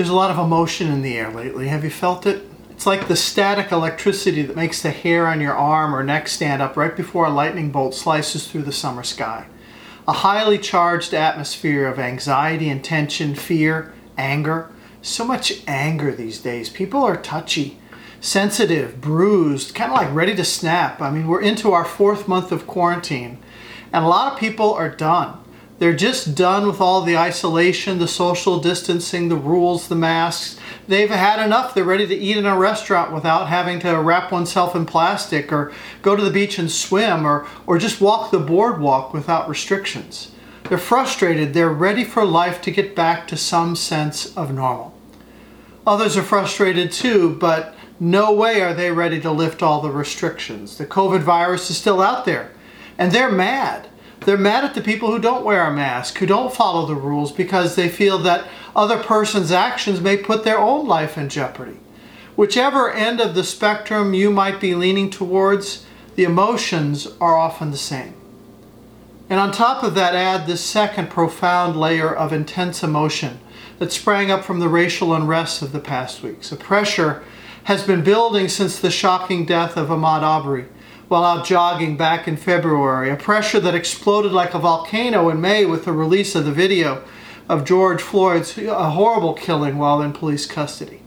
There's 0.00 0.08
a 0.08 0.14
lot 0.14 0.30
of 0.30 0.38
emotion 0.38 0.90
in 0.90 1.02
the 1.02 1.18
air 1.18 1.30
lately. 1.30 1.68
Have 1.68 1.84
you 1.84 1.90
felt 1.90 2.24
it? 2.24 2.48
It's 2.70 2.86
like 2.86 3.06
the 3.06 3.16
static 3.16 3.70
electricity 3.70 4.40
that 4.40 4.56
makes 4.56 4.80
the 4.80 4.92
hair 4.92 5.26
on 5.26 5.42
your 5.42 5.52
arm 5.52 5.94
or 5.94 6.02
neck 6.02 6.26
stand 6.26 6.62
up 6.62 6.74
right 6.74 6.96
before 6.96 7.26
a 7.26 7.30
lightning 7.30 7.70
bolt 7.70 7.94
slices 7.94 8.48
through 8.48 8.62
the 8.62 8.72
summer 8.72 9.02
sky. 9.02 9.44
A 10.08 10.12
highly 10.12 10.56
charged 10.56 11.12
atmosphere 11.12 11.86
of 11.86 11.98
anxiety 11.98 12.70
and 12.70 12.82
tension, 12.82 13.34
fear, 13.34 13.92
anger. 14.16 14.72
So 15.02 15.22
much 15.22 15.62
anger 15.66 16.12
these 16.12 16.40
days. 16.40 16.70
People 16.70 17.04
are 17.04 17.18
touchy, 17.18 17.76
sensitive, 18.22 19.02
bruised, 19.02 19.74
kind 19.74 19.92
of 19.92 19.98
like 19.98 20.14
ready 20.14 20.34
to 20.34 20.46
snap. 20.46 21.02
I 21.02 21.10
mean, 21.10 21.28
we're 21.28 21.42
into 21.42 21.72
our 21.72 21.84
fourth 21.84 22.26
month 22.26 22.52
of 22.52 22.66
quarantine, 22.66 23.36
and 23.92 24.02
a 24.02 24.08
lot 24.08 24.32
of 24.32 24.38
people 24.38 24.72
are 24.72 24.88
done. 24.88 25.39
They're 25.80 25.94
just 25.94 26.34
done 26.34 26.66
with 26.66 26.78
all 26.78 27.00
the 27.00 27.16
isolation, 27.16 28.00
the 28.00 28.06
social 28.06 28.60
distancing, 28.60 29.30
the 29.30 29.36
rules, 29.36 29.88
the 29.88 29.94
masks. 29.94 30.60
They've 30.86 31.08
had 31.08 31.42
enough. 31.42 31.72
They're 31.72 31.84
ready 31.84 32.06
to 32.06 32.14
eat 32.14 32.36
in 32.36 32.44
a 32.44 32.54
restaurant 32.54 33.14
without 33.14 33.48
having 33.48 33.80
to 33.80 33.94
wrap 33.94 34.30
oneself 34.30 34.76
in 34.76 34.84
plastic 34.84 35.50
or 35.50 35.72
go 36.02 36.14
to 36.14 36.22
the 36.22 36.30
beach 36.30 36.58
and 36.58 36.70
swim 36.70 37.26
or, 37.26 37.46
or 37.66 37.78
just 37.78 37.98
walk 37.98 38.30
the 38.30 38.38
boardwalk 38.38 39.14
without 39.14 39.48
restrictions. 39.48 40.32
They're 40.64 40.76
frustrated. 40.76 41.54
They're 41.54 41.70
ready 41.70 42.04
for 42.04 42.26
life 42.26 42.60
to 42.62 42.70
get 42.70 42.94
back 42.94 43.26
to 43.28 43.38
some 43.38 43.74
sense 43.74 44.36
of 44.36 44.52
normal. 44.52 44.92
Others 45.86 46.18
are 46.18 46.22
frustrated 46.22 46.92
too, 46.92 47.36
but 47.36 47.74
no 47.98 48.34
way 48.34 48.60
are 48.60 48.74
they 48.74 48.90
ready 48.90 49.18
to 49.22 49.32
lift 49.32 49.62
all 49.62 49.80
the 49.80 49.90
restrictions. 49.90 50.76
The 50.76 50.84
COVID 50.84 51.20
virus 51.20 51.70
is 51.70 51.78
still 51.78 52.02
out 52.02 52.26
there, 52.26 52.50
and 52.98 53.12
they're 53.12 53.32
mad. 53.32 53.88
They're 54.24 54.36
mad 54.36 54.64
at 54.64 54.74
the 54.74 54.82
people 54.82 55.10
who 55.10 55.18
don't 55.18 55.44
wear 55.44 55.64
a 55.64 55.72
mask, 55.72 56.18
who 56.18 56.26
don't 56.26 56.54
follow 56.54 56.86
the 56.86 56.94
rules 56.94 57.32
because 57.32 57.74
they 57.74 57.88
feel 57.88 58.18
that 58.18 58.46
other 58.76 59.02
person's 59.02 59.50
actions 59.50 60.00
may 60.00 60.16
put 60.16 60.44
their 60.44 60.58
own 60.58 60.86
life 60.86 61.16
in 61.16 61.28
jeopardy. 61.28 61.78
Whichever 62.36 62.90
end 62.90 63.20
of 63.20 63.34
the 63.34 63.44
spectrum 63.44 64.14
you 64.14 64.30
might 64.30 64.60
be 64.60 64.74
leaning 64.74 65.10
towards, 65.10 65.86
the 66.16 66.24
emotions 66.24 67.08
are 67.20 67.36
often 67.36 67.70
the 67.70 67.76
same. 67.76 68.14
And 69.30 69.38
on 69.38 69.52
top 69.52 69.82
of 69.82 69.94
that, 69.94 70.14
add 70.14 70.46
this 70.46 70.64
second 70.64 71.08
profound 71.08 71.78
layer 71.78 72.12
of 72.14 72.32
intense 72.32 72.82
emotion 72.82 73.40
that 73.78 73.92
sprang 73.92 74.30
up 74.30 74.44
from 74.44 74.60
the 74.60 74.68
racial 74.68 75.14
unrest 75.14 75.62
of 75.62 75.72
the 75.72 75.80
past 75.80 76.22
weeks. 76.22 76.52
A 76.52 76.56
pressure 76.56 77.22
has 77.64 77.86
been 77.86 78.02
building 78.02 78.48
since 78.48 78.78
the 78.78 78.90
shocking 78.90 79.46
death 79.46 79.76
of 79.76 79.88
Ahmaud 79.88 80.22
Arbery 80.22 80.66
while 81.10 81.24
out 81.24 81.44
jogging 81.44 81.96
back 81.96 82.28
in 82.28 82.36
February, 82.36 83.10
a 83.10 83.16
pressure 83.16 83.58
that 83.58 83.74
exploded 83.74 84.30
like 84.30 84.54
a 84.54 84.60
volcano 84.60 85.28
in 85.28 85.40
May 85.40 85.66
with 85.66 85.84
the 85.84 85.92
release 85.92 86.36
of 86.36 86.44
the 86.44 86.52
video 86.52 87.02
of 87.48 87.64
George 87.64 88.00
Floyd's 88.00 88.54
horrible 88.54 89.34
killing 89.34 89.76
while 89.76 90.00
in 90.00 90.12
police 90.12 90.46
custody. 90.46 91.02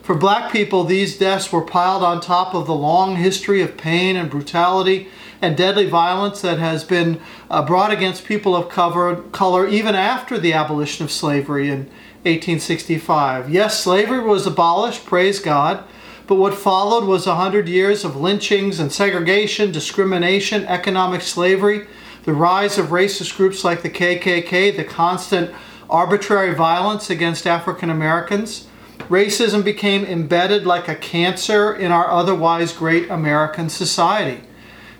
For 0.00 0.14
black 0.14 0.52
people, 0.52 0.84
these 0.84 1.18
deaths 1.18 1.50
were 1.50 1.60
piled 1.60 2.04
on 2.04 2.20
top 2.20 2.54
of 2.54 2.68
the 2.68 2.74
long 2.74 3.16
history 3.16 3.60
of 3.60 3.76
pain 3.76 4.14
and 4.14 4.30
brutality 4.30 5.08
and 5.42 5.56
deadly 5.56 5.88
violence 5.88 6.40
that 6.42 6.60
has 6.60 6.84
been 6.84 7.20
uh, 7.50 7.66
brought 7.66 7.90
against 7.90 8.26
people 8.26 8.54
of 8.54 8.68
color 8.68 9.66
even 9.66 9.96
after 9.96 10.38
the 10.38 10.52
abolition 10.52 11.04
of 11.04 11.10
slavery 11.10 11.66
in 11.66 11.86
1865. 12.22 13.50
Yes, 13.50 13.82
slavery 13.82 14.20
was 14.20 14.46
abolished, 14.46 15.04
praise 15.04 15.40
God, 15.40 15.82
but 16.28 16.34
what 16.34 16.52
followed 16.52 17.04
was 17.04 17.26
a 17.26 17.36
hundred 17.36 17.68
years 17.68 18.04
of 18.04 18.14
lynchings 18.14 18.78
and 18.78 18.92
segregation, 18.92 19.72
discrimination, 19.72 20.66
economic 20.66 21.22
slavery, 21.22 21.86
the 22.24 22.34
rise 22.34 22.76
of 22.76 22.88
racist 22.88 23.34
groups 23.34 23.64
like 23.64 23.80
the 23.80 23.88
KKK, 23.88 24.76
the 24.76 24.84
constant 24.84 25.50
arbitrary 25.88 26.54
violence 26.54 27.08
against 27.08 27.46
African 27.46 27.88
Americans. 27.88 28.66
Racism 29.08 29.64
became 29.64 30.04
embedded 30.04 30.66
like 30.66 30.86
a 30.86 30.94
cancer 30.94 31.74
in 31.74 31.90
our 31.90 32.10
otherwise 32.10 32.74
great 32.74 33.08
American 33.10 33.70
society. 33.70 34.42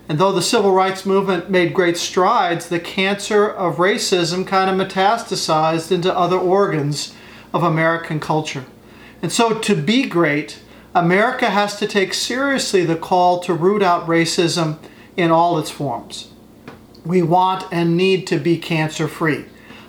And 0.09 0.19
though 0.19 0.33
the 0.33 0.41
civil 0.41 0.73
rights 0.73 1.05
movement 1.05 1.51
made 1.51 1.75
great 1.75 1.99
strides, 1.99 2.71
the 2.71 2.81
cancer 2.81 3.47
of 3.47 3.77
racism 3.77 4.47
kind 4.47 4.71
of 4.71 4.89
metastasized 4.89 5.93
into 5.93 6.17
other 6.17 6.39
organs 6.39 7.15
of 7.53 7.63
American 7.63 8.19
culture. 8.19 8.65
And 9.21 9.31
so 9.31 9.59
to 9.59 9.75
be 9.75 10.09
great, 10.09 10.61
America 10.95 11.51
has 11.51 11.79
to 11.79 11.87
take 11.87 12.15
seriously 12.15 12.85
the 12.85 12.97
call 12.97 13.41
to 13.41 13.53
root 13.53 13.83
out 13.83 14.07
racism 14.07 14.79
in 15.17 15.31
all 15.31 15.59
its 15.59 15.71
forms. 15.71 16.29
We 17.05 17.23
want 17.23 17.67
and 17.71 17.97
need 17.97 18.27
to 18.29 18.39
be 18.39 18.59
cancer 18.59 19.09
free. 19.09 19.45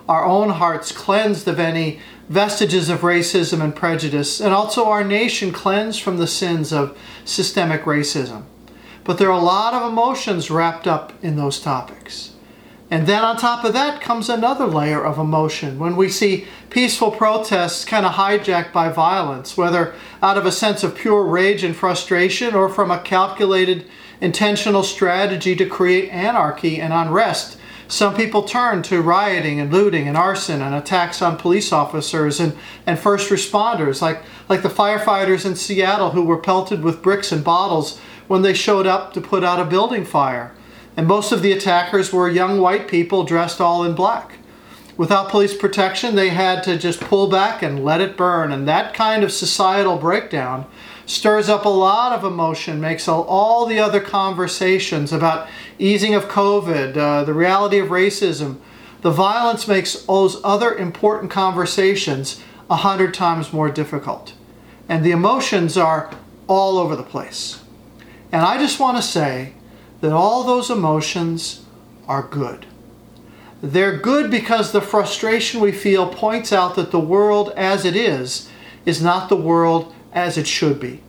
Our 0.07 0.25
own 0.25 0.49
hearts 0.49 0.91
cleansed 0.91 1.47
of 1.47 1.59
any 1.59 1.99
vestiges 2.27 2.89
of 2.89 3.01
racism 3.01 3.61
and 3.61 3.75
prejudice, 3.75 4.39
and 4.39 4.53
also 4.53 4.85
our 4.85 5.03
nation 5.03 5.51
cleansed 5.51 6.01
from 6.01 6.17
the 6.17 6.27
sins 6.27 6.71
of 6.71 6.97
systemic 7.25 7.83
racism. 7.83 8.43
But 9.03 9.17
there 9.17 9.29
are 9.29 9.39
a 9.39 9.43
lot 9.43 9.73
of 9.73 9.91
emotions 9.91 10.51
wrapped 10.51 10.85
up 10.85 11.13
in 11.23 11.35
those 11.35 11.59
topics. 11.59 12.33
And 12.91 13.05
then 13.05 13.23
on 13.23 13.38
top 13.38 13.63
of 13.66 13.73
that 13.73 14.01
comes 14.01 14.29
another 14.29 14.66
layer 14.66 15.05
of 15.05 15.19
emotion 15.19 15.77
when 15.77 15.95
we 15.95 16.09
see 16.09 16.47
peaceful 16.72 17.11
protests 17.11 17.85
kind 17.85 18.05
of 18.05 18.13
hijacked 18.13 18.73
by 18.73 18.89
violence, 18.89 19.55
whether 19.55 19.94
out 20.23 20.38
of 20.38 20.45
a 20.45 20.51
sense 20.51 20.83
of 20.83 20.95
pure 20.95 21.23
rage 21.23 21.63
and 21.63 21.75
frustration 21.75 22.55
or 22.55 22.67
from 22.67 22.89
a 22.89 22.99
calculated, 22.99 23.85
intentional 24.22 24.81
strategy 24.81 25.55
to 25.55 25.67
create 25.67 26.09
anarchy 26.09 26.81
and 26.81 26.91
unrest. 26.91 27.57
Some 27.88 28.16
people 28.16 28.44
turn 28.44 28.81
to 28.83 29.01
rioting 29.01 29.59
and 29.59 29.72
looting 29.72 30.07
and 30.07 30.17
arson 30.17 30.61
and 30.61 30.73
attacks 30.73 31.22
on 31.22 31.38
police 31.38 31.72
officers 31.72 32.39
and, 32.39 32.55
and 32.88 32.97
first 32.97 33.29
responders, 33.29 34.01
like, 34.01 34.23
like 34.47 34.63
the 34.63 34.69
firefighters 34.69 35.45
in 35.45 35.55
Seattle 35.55 36.11
who 36.11 36.23
were 36.23 36.38
pelted 36.38 36.83
with 36.83 37.03
bricks 37.03 37.31
and 37.31 37.44
bottles 37.44 37.99
when 38.28 38.41
they 38.41 38.53
showed 38.53 38.85
up 38.88 39.13
to 39.13 39.22
put 39.22 39.44
out 39.44 39.59
a 39.59 39.66
building 39.66 40.05
fire 40.05 40.55
and 40.99 41.07
most 41.07 41.31
of 41.31 41.41
the 41.41 41.53
attackers 41.53 42.11
were 42.11 42.27
young 42.27 42.59
white 42.59 42.89
people 42.89 43.23
dressed 43.23 43.61
all 43.61 43.85
in 43.85 43.95
black. 43.95 44.33
Without 44.97 45.29
police 45.29 45.55
protection, 45.55 46.15
they 46.15 46.27
had 46.27 46.61
to 46.63 46.77
just 46.77 46.99
pull 46.99 47.29
back 47.29 47.63
and 47.63 47.85
let 47.85 48.01
it 48.01 48.17
burn. 48.17 48.51
And 48.51 48.67
that 48.67 48.93
kind 48.93 49.23
of 49.23 49.31
societal 49.31 49.95
breakdown 49.95 50.65
stirs 51.05 51.47
up 51.47 51.63
a 51.63 51.69
lot 51.69 52.11
of 52.11 52.25
emotion, 52.25 52.81
makes 52.81 53.07
all 53.07 53.65
the 53.65 53.79
other 53.79 54.01
conversations 54.01 55.13
about 55.13 55.47
easing 55.77 56.15
of 56.15 56.25
COVID, 56.25 56.97
uh, 56.97 57.23
the 57.23 57.33
reality 57.33 57.79
of 57.79 57.87
racism, 57.87 58.57
the 58.99 59.09
violence 59.09 59.69
makes 59.69 60.05
all 60.05 60.23
those 60.23 60.41
other 60.43 60.75
important 60.75 61.31
conversations 61.31 62.43
a 62.69 62.75
hundred 62.75 63.13
times 63.13 63.53
more 63.53 63.69
difficult. 63.69 64.33
And 64.89 65.05
the 65.05 65.11
emotions 65.11 65.77
are 65.77 66.11
all 66.47 66.77
over 66.77 66.97
the 66.97 67.03
place. 67.03 67.63
And 68.33 68.41
I 68.41 68.57
just 68.57 68.81
want 68.81 68.97
to 68.97 69.01
say 69.01 69.53
that 70.01 70.11
all 70.11 70.43
those 70.43 70.69
emotions 70.69 71.65
are 72.07 72.23
good. 72.23 72.65
They're 73.61 73.97
good 73.97 74.31
because 74.31 74.71
the 74.71 74.81
frustration 74.81 75.59
we 75.59 75.71
feel 75.71 76.07
points 76.07 76.53
out 76.53 76.75
that 76.75 76.91
the 76.91 76.99
world 76.99 77.51
as 77.57 77.83
it 77.83 77.95
is 77.95 78.49
is 78.85 79.01
not 79.01 79.27
the 79.27 79.35
world 79.35 79.93
as 80.13 80.37
it 80.37 80.47
should 80.47 80.79
be. 80.79 81.01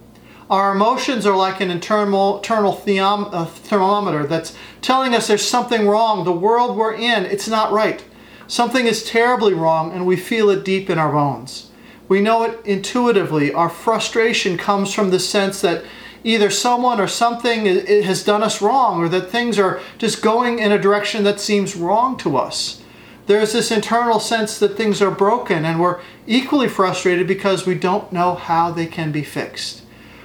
Our 0.51 0.75
emotions 0.75 1.27
are 1.27 1.37
like 1.37 1.61
an 1.61 1.71
internal, 1.71 2.39
internal 2.39 2.73
theom, 2.73 3.33
uh, 3.33 3.45
thermometer 3.45 4.27
that's 4.27 4.57
telling 4.83 5.15
us 5.15 5.29
there's 5.29 5.47
something 5.47 5.87
wrong. 5.87 6.25
The 6.25 6.33
world 6.33 6.77
we're 6.77 6.95
in, 6.95 7.25
it's 7.25 7.47
not 7.47 7.71
right. 7.71 8.05
Something 8.49 8.87
is 8.87 9.05
terribly 9.05 9.55
wrong, 9.55 9.93
and 9.93 10.05
we 10.05 10.17
feel 10.17 10.51
it 10.51 10.65
deep 10.65 10.91
in 10.91 10.99
our 10.99 11.13
bones. 11.13 11.71
We 12.09 12.21
know 12.21 12.43
it 12.43 12.59
intuitively. 12.67 13.55
Our 13.55 13.69
frustration 13.69 14.59
comes 14.59 14.93
from 14.93 15.11
the 15.11 15.21
sense 15.21 15.61
that 15.61 15.85
either 16.23 16.51
someone 16.51 17.01
or 17.01 17.09
something 17.09 17.67
has 17.67 18.25
done 18.25 18.43
us 18.43 18.61
wrong 18.61 19.01
or 19.01 19.09
that 19.09 19.31
things 19.31 19.59
are 19.59 19.81
just 19.99 20.23
going 20.23 20.59
in 20.59 20.73
a 20.73 20.79
direction 20.79 21.25
that 21.25 21.41
seems 21.41 21.77
wrong 21.77 22.17
to 22.19 22.37
us. 22.37 22.83
There's 23.27 23.53
this 23.53 23.71
internal 23.71 24.19
sense 24.19 24.59
that 24.59 24.77
things 24.77 25.01
are 25.01 25.11
broken, 25.11 25.65
and 25.65 25.81
we're 25.81 26.01
equally 26.27 26.69
frustrated 26.69 27.29
because 27.29 27.65
we 27.65 27.77
don't 27.77 28.13
know 28.13 28.35
how 28.35 28.73
they 28.73 28.87
can 28.87 29.13
be 29.13 29.23
fixed. 29.23 29.83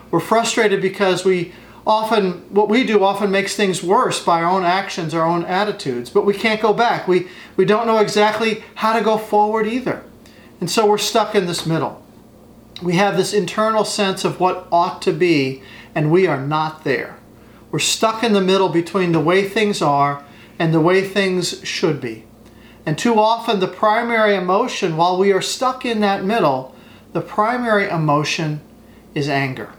We're 0.10 0.20
frustrated 0.20 0.82
because 0.82 1.24
we 1.24 1.54
often, 1.86 2.46
what 2.54 2.68
we 2.68 2.84
do 2.84 3.04
often 3.04 3.30
makes 3.30 3.56
things 3.56 3.84
worse 3.84 4.24
by 4.24 4.42
our 4.42 4.50
own 4.50 4.64
actions, 4.64 5.14
our 5.14 5.26
own 5.26 5.46
attitudes, 5.46 6.10
but 6.10 6.26
we 6.26 6.34
can't 6.34 6.62
go 6.62 6.74
back. 6.74 7.08
We, 7.08 7.28
we 7.56 7.66
don't 7.66 7.86
know 7.86 8.00
exactly 8.00 8.64
how 8.76 8.98
to 8.98 9.04
go 9.04 9.18
forward 9.18 9.68
either. 9.68 10.04
And 10.60 10.70
so 10.70 10.88
we're 10.88 10.98
stuck 10.98 11.36
in 11.36 11.46
this 11.46 11.66
middle. 11.66 12.04
We 12.82 12.96
have 12.96 13.18
this 13.18 13.34
internal 13.34 13.86
sense 13.86 14.26
of 14.26 14.40
what 14.40 14.68
ought 14.72 15.02
to 15.04 15.14
be, 15.14 15.62
and 15.96 16.12
we 16.12 16.28
are 16.28 16.40
not 16.40 16.84
there. 16.84 17.18
We're 17.72 17.80
stuck 17.80 18.24
in 18.24 18.34
the 18.34 18.42
middle 18.42 18.70
between 18.70 19.14
the 19.14 19.20
way 19.20 19.48
things 19.48 19.82
are 19.82 20.24
and 20.60 20.74
the 20.74 20.82
way 20.82 21.02
things 21.08 21.66
should 21.66 22.00
be. 22.00 22.26
And 22.86 22.98
too 22.98 23.20
often, 23.20 23.60
the 23.60 23.68
primary 23.68 24.36
emotion, 24.36 24.96
while 24.96 25.18
we 25.18 25.32
are 25.32 25.42
stuck 25.42 25.86
in 25.86 26.02
that 26.02 26.24
middle, 26.24 26.76
the 27.14 27.22
primary 27.22 27.90
emotion 27.90 28.62
is 29.16 29.28
anger. 29.28 29.72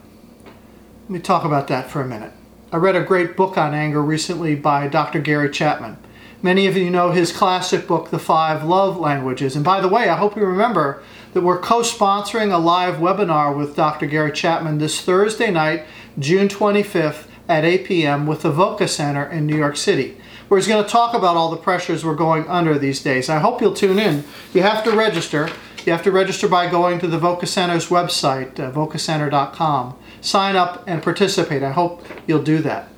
Let 1.02 1.10
me 1.10 1.18
talk 1.20 1.44
about 1.44 1.68
that 1.68 1.88
for 1.88 2.00
a 2.00 2.06
minute. 2.06 2.32
I 2.72 2.78
read 2.78 2.96
a 2.96 3.04
great 3.04 3.36
book 3.36 3.56
on 3.56 3.74
anger 3.74 4.02
recently 4.02 4.56
by 4.56 4.88
Dr. 4.88 5.20
Gary 5.20 5.50
Chapman. 5.50 5.98
Many 6.42 6.66
of 6.66 6.76
you 6.76 6.90
know 6.90 7.12
his 7.12 7.32
classic 7.32 7.86
book, 7.86 8.10
The 8.10 8.18
Five 8.18 8.64
Love 8.64 8.98
Languages. 8.98 9.54
And 9.54 9.64
by 9.64 9.80
the 9.80 9.88
way, 9.88 10.08
I 10.08 10.16
hope 10.16 10.36
you 10.36 10.44
remember 10.44 11.02
that 11.32 11.42
we're 11.42 11.60
co 11.60 11.80
sponsoring 11.80 12.52
a 12.52 12.58
live 12.58 12.96
webinar 12.96 13.56
with 13.56 13.76
Dr. 13.76 14.06
Gary 14.06 14.32
Chapman 14.32 14.78
this 14.78 15.00
Thursday 15.00 15.50
night, 15.50 15.84
June 16.18 16.48
25th 16.48 17.26
at 17.48 17.64
8 17.64 17.84
p.m. 17.84 18.26
with 18.26 18.42
the 18.42 18.50
VOCA 18.50 18.88
Center 18.88 19.26
in 19.26 19.46
New 19.46 19.56
York 19.56 19.76
City, 19.76 20.16
where 20.48 20.58
he's 20.58 20.68
going 20.68 20.82
to 20.82 20.90
talk 20.90 21.14
about 21.14 21.36
all 21.36 21.50
the 21.50 21.56
pressures 21.56 22.04
we're 22.04 22.14
going 22.14 22.46
under 22.48 22.78
these 22.78 23.02
days. 23.02 23.28
I 23.28 23.38
hope 23.38 23.60
you'll 23.60 23.74
tune 23.74 23.98
in. 23.98 24.24
You 24.54 24.62
have 24.62 24.82
to 24.84 24.92
register. 24.92 25.50
You 25.84 25.92
have 25.92 26.02
to 26.04 26.10
register 26.10 26.48
by 26.48 26.68
going 26.68 26.98
to 27.00 27.06
the 27.06 27.18
VOCA 27.18 27.46
Center's 27.46 27.88
website, 27.88 28.58
uh, 28.58 28.72
vocacenter.com. 28.72 29.96
Sign 30.20 30.56
up 30.56 30.82
and 30.86 31.02
participate. 31.02 31.62
I 31.62 31.72
hope 31.72 32.04
you'll 32.26 32.42
do 32.42 32.58
that. 32.58 32.88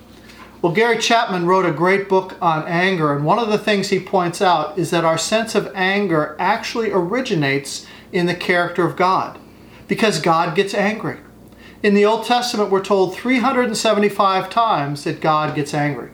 Well, 0.63 0.73
Gary 0.73 0.99
Chapman 0.99 1.47
wrote 1.47 1.67
a 1.67 1.73
great 1.73 2.09
book 2.09 2.37
on 2.41 2.67
anger, 2.67 3.15
and 3.15 3.25
one 3.25 3.39
of 3.39 3.49
the 3.49 3.59
things 3.59 3.91
he 3.91 4.01
points 4.01 4.41
out 4.41 4.79
is 4.79 4.91
that 4.91 5.05
our 5.05 5.19
sense 5.19 5.55
of 5.55 5.71
anger 5.75 6.35
actually 6.39 6.91
originates 6.91 7.87
in 8.11 8.27
the 8.27 8.35
character 8.35 8.85
of 8.87 8.97
God, 8.97 9.39
because 9.87 10.21
God 10.21 10.57
gets 10.57 10.75
angry. 10.75 11.19
In 11.81 11.95
the 11.95 12.05
Old 12.05 12.27
Testament, 12.27 12.71
we're 12.71 12.83
told 12.83 13.15
375 13.15 14.51
times 14.51 15.05
that 15.05 15.21
God 15.21 15.55
gets 15.55 15.73
angry. 15.73 16.11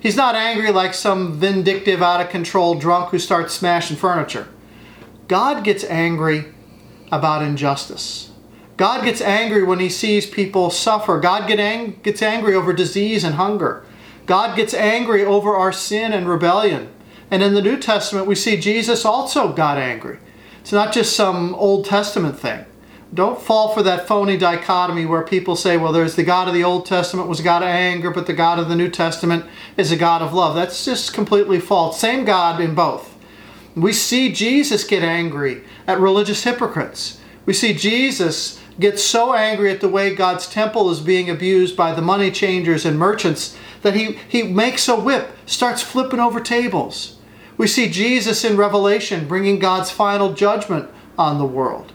He's 0.00 0.16
not 0.16 0.36
angry 0.36 0.70
like 0.70 0.94
some 0.94 1.40
vindictive, 1.40 2.00
out 2.00 2.20
of 2.20 2.28
control 2.28 2.76
drunk 2.76 3.10
who 3.10 3.18
starts 3.18 3.52
smashing 3.52 3.96
furniture. 3.96 4.46
God 5.26 5.64
gets 5.64 5.82
angry 5.84 6.44
about 7.10 7.42
injustice. 7.42 8.30
God 8.76 9.02
gets 9.02 9.20
angry 9.20 9.64
when 9.64 9.80
he 9.80 9.88
sees 9.88 10.24
people 10.24 10.70
suffer. 10.70 11.18
God 11.18 11.48
get 11.48 11.58
ang- 11.58 11.98
gets 12.04 12.22
angry 12.22 12.54
over 12.54 12.72
disease 12.72 13.24
and 13.24 13.34
hunger. 13.34 13.84
God 14.26 14.54
gets 14.54 14.72
angry 14.72 15.24
over 15.24 15.56
our 15.56 15.72
sin 15.72 16.12
and 16.12 16.28
rebellion. 16.28 16.90
And 17.28 17.42
in 17.42 17.54
the 17.54 17.62
New 17.62 17.76
Testament, 17.76 18.28
we 18.28 18.36
see 18.36 18.56
Jesus 18.56 19.04
also 19.04 19.52
got 19.52 19.78
angry. 19.78 20.18
It's 20.60 20.70
not 20.70 20.92
just 20.92 21.16
some 21.16 21.56
Old 21.56 21.86
Testament 21.86 22.38
thing. 22.38 22.66
Don't 23.12 23.40
fall 23.40 23.72
for 23.72 23.82
that 23.82 24.06
phony 24.06 24.36
dichotomy 24.36 25.06
where 25.06 25.22
people 25.22 25.56
say, 25.56 25.78
well, 25.78 25.92
there's 25.92 26.14
the 26.14 26.22
God 26.22 26.46
of 26.46 26.54
the 26.54 26.64
Old 26.64 26.84
Testament 26.84 27.28
was 27.28 27.40
a 27.40 27.44
God 27.44 27.62
of 27.62 27.68
anger, 27.68 28.10
but 28.10 28.26
the 28.26 28.34
God 28.34 28.58
of 28.58 28.68
the 28.68 28.76
New 28.76 28.90
Testament 28.90 29.46
is 29.78 29.90
a 29.90 29.96
God 29.96 30.20
of 30.20 30.34
love. 30.34 30.54
That's 30.54 30.84
just 30.84 31.14
completely 31.14 31.58
false. 31.58 31.98
Same 31.98 32.26
God 32.26 32.60
in 32.60 32.74
both. 32.74 33.16
We 33.74 33.92
see 33.92 34.32
Jesus 34.32 34.84
get 34.84 35.02
angry 35.02 35.62
at 35.86 36.00
religious 36.00 36.44
hypocrites. 36.44 37.20
We 37.46 37.54
see 37.54 37.72
Jesus 37.72 38.60
gets 38.78 39.02
so 39.02 39.32
angry 39.32 39.70
at 39.70 39.80
the 39.80 39.88
way 39.88 40.14
God's 40.14 40.46
temple 40.48 40.90
is 40.90 41.00
being 41.00 41.30
abused 41.30 41.76
by 41.76 41.94
the 41.94 42.02
money 42.02 42.30
changers 42.30 42.84
and 42.84 42.98
merchants 42.98 43.56
that 43.82 43.94
he, 43.94 44.18
he 44.28 44.42
makes 44.42 44.86
a 44.88 44.96
whip, 44.96 45.30
starts 45.46 45.82
flipping 45.82 46.20
over 46.20 46.40
tables. 46.40 47.18
We 47.56 47.66
see 47.66 47.88
Jesus 47.88 48.44
in 48.44 48.56
Revelation 48.56 49.26
bringing 49.26 49.58
God's 49.58 49.90
final 49.90 50.34
judgment 50.34 50.90
on 51.16 51.38
the 51.38 51.44
world. 51.44 51.92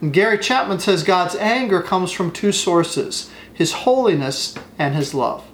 And 0.00 0.12
Gary 0.12 0.38
Chapman 0.38 0.78
says 0.78 1.02
God's 1.02 1.34
anger 1.36 1.82
comes 1.82 2.12
from 2.12 2.30
two 2.30 2.52
sources 2.52 3.30
his 3.52 3.72
holiness 3.72 4.54
and 4.78 4.94
his 4.94 5.12
love. 5.14 5.44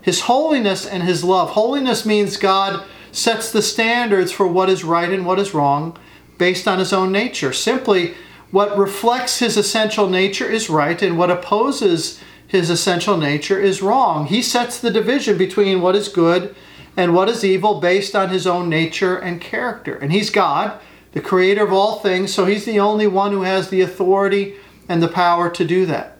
His 0.00 0.22
holiness 0.22 0.86
and 0.86 1.02
his 1.02 1.24
love. 1.24 1.50
Holiness 1.50 2.06
means 2.06 2.36
God 2.36 2.84
sets 3.10 3.50
the 3.50 3.62
standards 3.62 4.30
for 4.30 4.46
what 4.46 4.70
is 4.70 4.84
right 4.84 5.10
and 5.10 5.26
what 5.26 5.40
is 5.40 5.54
wrong 5.54 5.98
based 6.38 6.68
on 6.68 6.78
his 6.78 6.92
own 6.92 7.10
nature. 7.10 7.52
Simply, 7.52 8.14
what 8.50 8.78
reflects 8.78 9.40
his 9.40 9.56
essential 9.56 10.08
nature 10.08 10.48
is 10.48 10.70
right, 10.70 11.02
and 11.02 11.18
what 11.18 11.30
opposes 11.30 12.20
his 12.46 12.70
essential 12.70 13.18
nature 13.18 13.60
is 13.60 13.82
wrong. 13.82 14.26
He 14.26 14.40
sets 14.40 14.80
the 14.80 14.90
division 14.90 15.36
between 15.36 15.82
what 15.82 15.96
is 15.96 16.08
good 16.08 16.54
and 16.96 17.14
what 17.14 17.28
is 17.28 17.44
evil 17.44 17.80
based 17.80 18.16
on 18.16 18.30
his 18.30 18.46
own 18.46 18.68
nature 18.68 19.16
and 19.16 19.40
character. 19.40 19.96
And 19.96 20.12
he's 20.12 20.30
God, 20.30 20.80
the 21.12 21.20
creator 21.20 21.64
of 21.64 21.72
all 21.72 21.98
things, 21.98 22.32
so 22.32 22.44
he's 22.44 22.64
the 22.64 22.80
only 22.80 23.06
one 23.06 23.32
who 23.32 23.42
has 23.42 23.68
the 23.68 23.80
authority 23.80 24.54
and 24.88 25.02
the 25.02 25.08
power 25.08 25.50
to 25.50 25.64
do 25.64 25.86
that. 25.86 26.18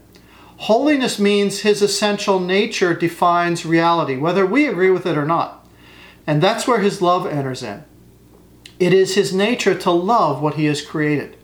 Holiness 0.59 1.19
means 1.19 1.61
his 1.61 1.83
essential 1.83 2.41
nature 2.41 2.93
defines 2.93 3.65
reality, 3.65 4.17
whether 4.17 4.45
we 4.45 4.67
agree 4.67 4.91
with 4.91 5.07
it 5.07 5.17
or 5.17 5.25
not. 5.25 5.67
And 6.27 6.43
that's 6.43 6.67
where 6.67 6.81
his 6.81 7.01
love 7.01 7.27
enters 7.27 7.63
in. 7.63 7.85
It 8.81 8.93
is 8.93 9.15
his 9.15 9.33
nature 9.33 9.75
to 9.77 9.91
love 9.91 10.43
what 10.43 10.55
he 10.55 10.67
has 10.67 10.83
created. 10.83 11.37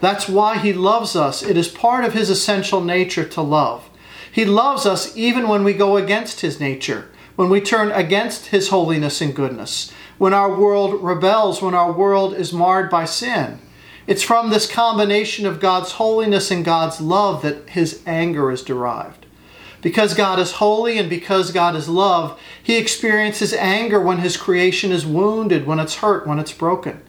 That's 0.00 0.28
why 0.28 0.58
he 0.58 0.72
loves 0.72 1.16
us. 1.16 1.42
It 1.42 1.56
is 1.56 1.68
part 1.68 2.04
of 2.04 2.12
his 2.12 2.28
essential 2.28 2.80
nature 2.80 3.24
to 3.24 3.40
love. 3.40 3.88
He 4.30 4.44
loves 4.44 4.84
us 4.84 5.16
even 5.16 5.48
when 5.48 5.64
we 5.64 5.72
go 5.72 5.96
against 5.96 6.42
his 6.42 6.60
nature, 6.60 7.08
when 7.36 7.50
we 7.50 7.60
turn 7.60 7.92
against 7.92 8.46
his 8.46 8.68
holiness 8.68 9.20
and 9.20 9.34
goodness, 9.34 9.92
when 10.18 10.34
our 10.34 10.58
world 10.58 11.02
rebels, 11.02 11.62
when 11.62 11.74
our 11.74 11.92
world 11.92 12.34
is 12.34 12.52
marred 12.52 12.90
by 12.90 13.04
sin. 13.04 13.58
It's 14.06 14.22
from 14.22 14.50
this 14.50 14.70
combination 14.70 15.46
of 15.46 15.60
God's 15.60 15.92
holiness 15.92 16.50
and 16.50 16.64
God's 16.64 17.00
love 17.00 17.42
that 17.42 17.70
his 17.70 18.02
anger 18.06 18.50
is 18.50 18.62
derived. 18.62 19.26
Because 19.82 20.14
God 20.14 20.38
is 20.38 20.52
holy 20.52 20.96
and 20.96 21.10
because 21.10 21.52
God 21.52 21.76
is 21.76 21.88
love, 21.88 22.40
he 22.62 22.76
experiences 22.76 23.52
anger 23.52 24.00
when 24.00 24.18
his 24.18 24.36
creation 24.36 24.90
is 24.90 25.04
wounded, 25.04 25.66
when 25.66 25.78
it's 25.78 25.96
hurt, 25.96 26.26
when 26.26 26.38
it's 26.38 26.52
broken. 26.52 27.02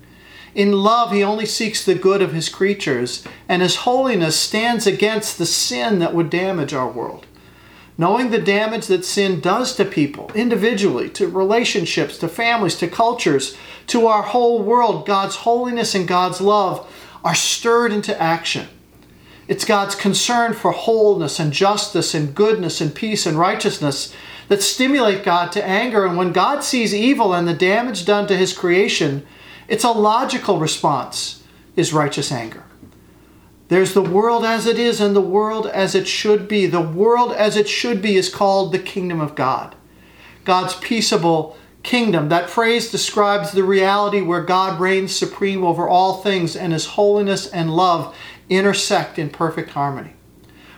In 0.54 0.72
love, 0.72 1.12
he 1.12 1.24
only 1.24 1.46
seeks 1.46 1.86
the 1.86 1.94
good 1.94 2.22
of 2.22 2.34
his 2.34 2.50
creatures, 2.50 3.24
and 3.48 3.62
his 3.62 3.78
holiness 3.78 4.36
stands 4.36 4.88
against 4.88 5.38
the 5.38 5.46
sin 5.46 6.00
that 6.00 6.16
would 6.16 6.32
damage 6.32 6.74
our 6.74 6.90
world. 6.90 7.27
Knowing 7.98 8.30
the 8.30 8.38
damage 8.38 8.88
that 8.88 9.04
sin 9.04 9.40
does 9.40 9.76
to 9.76 9.84
people, 9.84 10.30
individually, 10.36 11.10
to 11.10 11.28
relationships, 11.28 12.18
to 12.18 12.28
families, 12.28 12.76
to 12.76 12.88
cultures, 12.88 13.58
to 13.88 14.06
our 14.06 14.22
whole 14.22 14.62
world, 14.62 15.06
God's 15.06 15.38
holiness 15.38 15.96
and 15.96 16.08
God's 16.08 16.40
love 16.40 16.88
are 17.24 17.34
stirred 17.34 17.92
into 17.92 18.20
action. 18.22 18.68
It's 19.48 19.66
God's 19.66 19.96
concern 19.96 20.54
for 20.54 20.72
wholeness 20.72 21.40
and 21.40 21.52
justice 21.52 22.14
and 22.14 22.36
goodness 22.36 22.82
and 22.82 22.94
peace 22.94 23.26
and 23.26 23.40
righteousness 23.40 24.14
that 24.50 24.62
stimulate 24.62 25.24
God 25.24 25.52
to 25.54 25.66
anger. 25.66 26.06
And 26.06 26.18
when 26.18 26.34
God 26.34 26.64
sees 26.64 26.94
evil 26.94 27.34
and 27.34 27.48
the 27.48 27.54
damage 27.54 28.06
done 28.06 28.28
to 28.28 28.38
his 28.38 28.54
creation, 28.54 29.26
it's 29.68 29.84
a 29.84 29.92
logical 29.92 30.60
response, 30.60 31.44
is 31.76 31.94
righteous 31.94 32.32
anger. 32.32 32.64
There's 33.70 33.94
the 33.94 34.02
world 34.02 34.46
as 34.46 34.66
it 34.66 34.80
is 34.80 35.02
and 35.02 35.16
the 35.16 35.22
world 35.22 35.68
as 35.68 35.94
it 35.94 36.08
should 36.08 36.48
be. 36.48 36.68
The 36.68 36.82
world 36.82 37.34
as 37.34 37.56
it 37.58 37.68
should 37.68 38.02
be 38.02 38.16
is 38.16 38.34
called 38.34 38.72
the 38.72 38.80
kingdom 38.80 39.20
of 39.20 39.36
God. 39.36 39.76
God's 40.46 40.76
peaceable 40.76 41.58
kingdom. 41.84 42.30
That 42.30 42.50
phrase 42.50 42.90
describes 42.90 43.52
the 43.52 43.64
reality 43.64 44.22
where 44.22 44.44
God 44.44 44.80
reigns 44.80 45.16
supreme 45.16 45.64
over 45.64 45.88
all 45.88 46.22
things 46.22 46.56
and 46.56 46.72
his 46.72 46.86
holiness 46.86 47.48
and 47.48 47.76
love 47.76 48.16
intersect 48.50 49.20
in 49.20 49.30
perfect 49.30 49.72
harmony. 49.72 50.14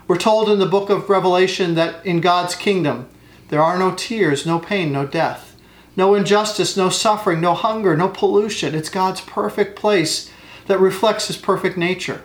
We're 0.08 0.17
told 0.17 0.50
in 0.50 0.58
the 0.58 0.65
book 0.65 0.89
of 0.89 1.10
Revelation 1.10 1.75
that 1.75 2.03
in 2.05 2.22
God's 2.22 2.55
kingdom 2.55 3.08
there 3.50 3.62
are 3.62 3.77
no 3.77 3.93
tears, 3.93 4.46
no 4.46 4.58
pain, 4.58 4.91
no 4.91 5.05
death 5.05 5.50
no 6.00 6.15
injustice, 6.15 6.77
no 6.77 6.89
suffering, 6.89 7.41
no 7.41 7.53
hunger, 7.53 7.96
no 7.96 8.08
pollution. 8.08 8.74
It's 8.74 8.89
God's 8.89 9.19
perfect 9.19 9.77
place 9.77 10.31
that 10.67 10.79
reflects 10.79 11.27
His 11.27 11.36
perfect 11.36 11.77
nature. 11.77 12.22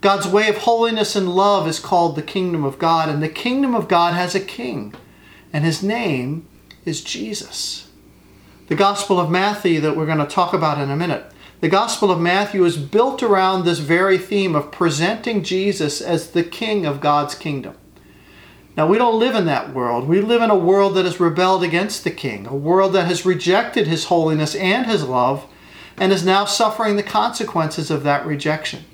God's 0.00 0.26
way 0.26 0.48
of 0.48 0.58
holiness 0.58 1.16
and 1.16 1.34
love 1.34 1.66
is 1.66 1.80
called 1.80 2.16
the 2.16 2.22
kingdom 2.22 2.64
of 2.64 2.78
God, 2.78 3.08
and 3.08 3.22
the 3.22 3.28
kingdom 3.28 3.74
of 3.74 3.88
God 3.88 4.14
has 4.14 4.34
a 4.34 4.40
king, 4.40 4.94
and 5.52 5.64
his 5.64 5.82
name 5.82 6.46
is 6.84 7.02
Jesus. 7.02 7.90
The 8.68 8.74
Gospel 8.74 9.18
of 9.18 9.30
Matthew, 9.30 9.80
that 9.80 9.96
we're 9.96 10.06
going 10.06 10.18
to 10.18 10.26
talk 10.26 10.52
about 10.52 10.80
in 10.80 10.90
a 10.90 10.96
minute, 10.96 11.24
the 11.60 11.68
Gospel 11.68 12.10
of 12.10 12.20
Matthew 12.20 12.64
is 12.64 12.76
built 12.76 13.22
around 13.22 13.64
this 13.64 13.78
very 13.78 14.18
theme 14.18 14.54
of 14.54 14.70
presenting 14.70 15.42
Jesus 15.42 16.02
as 16.02 16.30
the 16.30 16.44
king 16.44 16.84
of 16.84 17.00
God's 17.00 17.34
kingdom. 17.34 17.76
Now, 18.76 18.86
we 18.86 18.98
don't 18.98 19.18
live 19.18 19.34
in 19.34 19.46
that 19.46 19.72
world. 19.72 20.06
We 20.06 20.20
live 20.20 20.42
in 20.42 20.50
a 20.50 20.56
world 20.56 20.94
that 20.96 21.06
has 21.06 21.18
rebelled 21.18 21.62
against 21.62 22.04
the 22.04 22.10
King, 22.10 22.46
a 22.46 22.54
world 22.54 22.92
that 22.92 23.06
has 23.06 23.24
rejected 23.24 23.86
his 23.86 24.04
holiness 24.04 24.54
and 24.54 24.84
his 24.84 25.02
love, 25.02 25.46
and 25.96 26.12
is 26.12 26.26
now 26.26 26.44
suffering 26.44 26.96
the 26.96 27.02
consequences 27.02 27.90
of 27.90 28.02
that 28.02 28.26
rejection. 28.26 28.84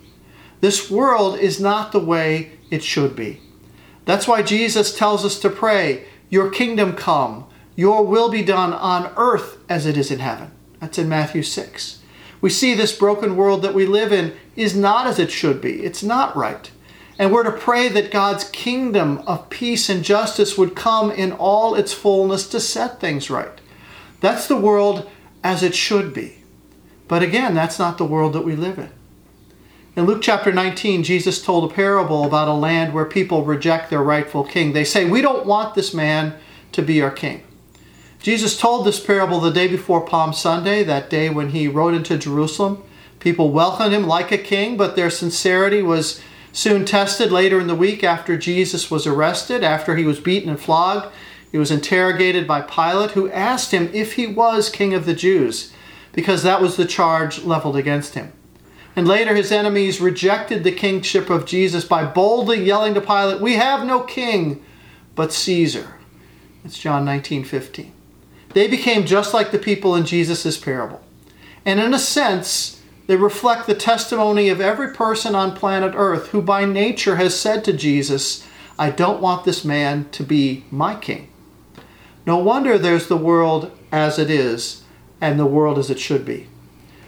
This 0.62 0.88
world 0.88 1.40
is 1.40 1.58
not 1.58 1.90
the 1.90 1.98
way 1.98 2.52
it 2.70 2.84
should 2.84 3.16
be. 3.16 3.40
That's 4.04 4.28
why 4.28 4.42
Jesus 4.42 4.96
tells 4.96 5.24
us 5.24 5.40
to 5.40 5.50
pray, 5.50 6.04
Your 6.30 6.50
kingdom 6.50 6.94
come, 6.94 7.46
your 7.74 8.06
will 8.06 8.28
be 8.28 8.44
done 8.44 8.72
on 8.72 9.12
earth 9.16 9.58
as 9.68 9.86
it 9.86 9.96
is 9.96 10.12
in 10.12 10.20
heaven. 10.20 10.52
That's 10.78 10.98
in 10.98 11.08
Matthew 11.08 11.42
6. 11.42 11.98
We 12.40 12.48
see 12.48 12.74
this 12.74 12.96
broken 12.96 13.34
world 13.34 13.62
that 13.62 13.74
we 13.74 13.86
live 13.86 14.12
in 14.12 14.36
is 14.54 14.76
not 14.76 15.08
as 15.08 15.18
it 15.18 15.32
should 15.32 15.60
be. 15.60 15.82
It's 15.82 16.04
not 16.04 16.36
right. 16.36 16.70
And 17.18 17.32
we're 17.32 17.42
to 17.42 17.50
pray 17.50 17.88
that 17.88 18.12
God's 18.12 18.44
kingdom 18.44 19.18
of 19.26 19.50
peace 19.50 19.88
and 19.88 20.04
justice 20.04 20.56
would 20.56 20.76
come 20.76 21.10
in 21.10 21.32
all 21.32 21.74
its 21.74 21.92
fullness 21.92 22.46
to 22.50 22.60
set 22.60 23.00
things 23.00 23.28
right. 23.28 23.60
That's 24.20 24.46
the 24.46 24.56
world 24.56 25.10
as 25.42 25.64
it 25.64 25.74
should 25.74 26.14
be. 26.14 26.44
But 27.08 27.24
again, 27.24 27.52
that's 27.52 27.80
not 27.80 27.98
the 27.98 28.04
world 28.04 28.32
that 28.34 28.44
we 28.44 28.54
live 28.54 28.78
in. 28.78 28.90
In 29.94 30.06
Luke 30.06 30.22
chapter 30.22 30.52
19, 30.52 31.02
Jesus 31.02 31.42
told 31.42 31.70
a 31.70 31.74
parable 31.74 32.24
about 32.24 32.48
a 32.48 32.54
land 32.54 32.94
where 32.94 33.04
people 33.04 33.44
reject 33.44 33.90
their 33.90 34.02
rightful 34.02 34.44
king. 34.44 34.72
They 34.72 34.84
say, 34.84 35.04
We 35.04 35.20
don't 35.20 35.46
want 35.46 35.74
this 35.74 35.92
man 35.92 36.34
to 36.72 36.82
be 36.82 37.02
our 37.02 37.10
king. 37.10 37.42
Jesus 38.18 38.58
told 38.58 38.86
this 38.86 39.04
parable 39.04 39.40
the 39.40 39.50
day 39.50 39.68
before 39.68 40.00
Palm 40.00 40.32
Sunday, 40.32 40.82
that 40.84 41.10
day 41.10 41.28
when 41.28 41.50
he 41.50 41.68
rode 41.68 41.94
into 41.94 42.16
Jerusalem 42.16 42.82
People 43.22 43.52
welcomed 43.52 43.94
him 43.94 44.08
like 44.08 44.32
a 44.32 44.36
king, 44.36 44.76
but 44.76 44.96
their 44.96 45.08
sincerity 45.08 45.80
was 45.80 46.20
soon 46.50 46.84
tested 46.84 47.30
later 47.30 47.60
in 47.60 47.68
the 47.68 47.74
week 47.76 48.02
after 48.02 48.36
Jesus 48.36 48.90
was 48.90 49.06
arrested, 49.06 49.62
after 49.62 49.94
he 49.94 50.04
was 50.04 50.18
beaten 50.18 50.48
and 50.48 50.58
flogged. 50.58 51.06
He 51.52 51.56
was 51.56 51.70
interrogated 51.70 52.48
by 52.48 52.62
Pilate, 52.62 53.12
who 53.12 53.30
asked 53.30 53.70
him 53.70 53.88
if 53.94 54.14
he 54.14 54.26
was 54.26 54.68
king 54.68 54.92
of 54.92 55.06
the 55.06 55.14
Jews, 55.14 55.72
because 56.12 56.42
that 56.42 56.60
was 56.60 56.74
the 56.74 56.84
charge 56.84 57.44
leveled 57.44 57.76
against 57.76 58.14
him. 58.14 58.32
And 58.94 59.08
later, 59.08 59.34
his 59.34 59.50
enemies 59.50 60.00
rejected 60.00 60.64
the 60.64 60.72
kingship 60.72 61.30
of 61.30 61.46
Jesus 61.46 61.84
by 61.84 62.04
boldly 62.04 62.62
yelling 62.62 62.94
to 62.94 63.00
Pilate, 63.00 63.40
We 63.40 63.54
have 63.54 63.86
no 63.86 64.00
king 64.00 64.62
but 65.14 65.32
Caesar. 65.32 65.94
It's 66.64 66.78
John 66.78 67.04
19 67.04 67.44
15. 67.44 67.92
They 68.52 68.68
became 68.68 69.06
just 69.06 69.32
like 69.32 69.50
the 69.50 69.58
people 69.58 69.94
in 69.94 70.04
Jesus' 70.04 70.58
parable. 70.58 71.00
And 71.64 71.80
in 71.80 71.94
a 71.94 71.98
sense, 71.98 72.82
they 73.06 73.16
reflect 73.16 73.66
the 73.66 73.74
testimony 73.74 74.48
of 74.48 74.60
every 74.60 74.92
person 74.92 75.34
on 75.34 75.56
planet 75.56 75.94
Earth 75.96 76.28
who 76.28 76.42
by 76.42 76.64
nature 76.64 77.16
has 77.16 77.38
said 77.38 77.64
to 77.64 77.72
Jesus, 77.72 78.46
I 78.78 78.90
don't 78.90 79.22
want 79.22 79.44
this 79.44 79.64
man 79.64 80.08
to 80.10 80.22
be 80.22 80.64
my 80.70 80.94
king. 80.94 81.28
No 82.26 82.36
wonder 82.38 82.78
there's 82.78 83.08
the 83.08 83.16
world 83.16 83.70
as 83.90 84.18
it 84.18 84.30
is 84.30 84.82
and 85.20 85.38
the 85.38 85.46
world 85.46 85.78
as 85.78 85.90
it 85.90 85.98
should 85.98 86.24
be. 86.24 86.48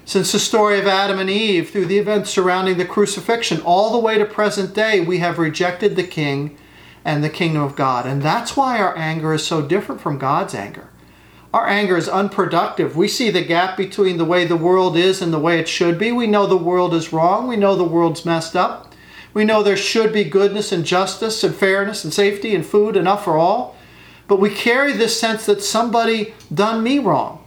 Since 0.07 0.33
the 0.33 0.39
story 0.39 0.79
of 0.79 0.87
Adam 0.87 1.19
and 1.19 1.31
Eve, 1.31 1.71
through 1.71 1.87
the 1.87 1.99
events 1.99 2.29
surrounding 2.29 2.77
the 2.77 2.85
crucifixion, 2.85 3.63
all 3.63 3.91
the 3.91 3.99
way 3.99 4.19
to 4.19 4.27
present 4.27 4.75
day, 4.75 5.01
we 5.01 5.19
have 5.19 5.39
rejected 5.39 5.97
the 5.97 6.05
king 6.05 6.59
and 7.07 7.25
the 7.25 7.31
kingdom 7.31 7.63
of 7.63 7.75
God. 7.75 8.07
And 8.07 8.21
that's 8.21 8.57
why 8.57 8.79
our 8.79 8.97
anger 8.99 9.33
is 9.33 9.47
so 9.47 9.63
different 9.63 10.03
from 10.03 10.19
God's 10.19 10.55
anger. 10.55 10.89
Our 11.55 11.67
anger 11.67 11.97
is 11.97 12.09
unproductive. 12.09 12.97
We 12.97 13.09
see 13.09 13.31
the 13.31 13.45
gap 13.45 13.77
between 13.77 14.19
the 14.19 14.25
way 14.25 14.45
the 14.45 14.57
world 14.57 14.97
is 14.97 15.23
and 15.23 15.33
the 15.33 15.39
way 15.39 15.59
it 15.59 15.69
should 15.69 15.99
be. 15.99 16.13
We 16.13 16.27
know 16.27 16.47
the 16.47 16.57
world 16.57 16.93
is 16.93 17.13
wrong. 17.13 17.49
We 17.49 17.57
know 17.57 17.77
the 17.77 17.85
world's 17.85 18.27
messed 18.27 18.57
up. 18.57 18.93
We 19.33 19.45
know 19.45 19.63
there 19.63 19.77
should 19.77 20.13
be 20.13 20.25
goodness 20.25 20.71
and 20.71 20.85
justice 20.85 21.43
and 21.43 21.55
fairness 21.55 22.05
and 22.05 22.13
safety 22.13 22.55
and 22.55 22.67
food 22.67 22.97
enough 22.97 23.25
for 23.25 23.39
all. 23.39 23.77
But 24.29 24.41
we 24.41 24.51
carry 24.51 24.93
this 24.93 25.19
sense 25.19 25.47
that 25.47 25.63
somebody 25.63 26.35
done 26.53 26.83
me 26.83 26.99
wrong. 26.99 27.44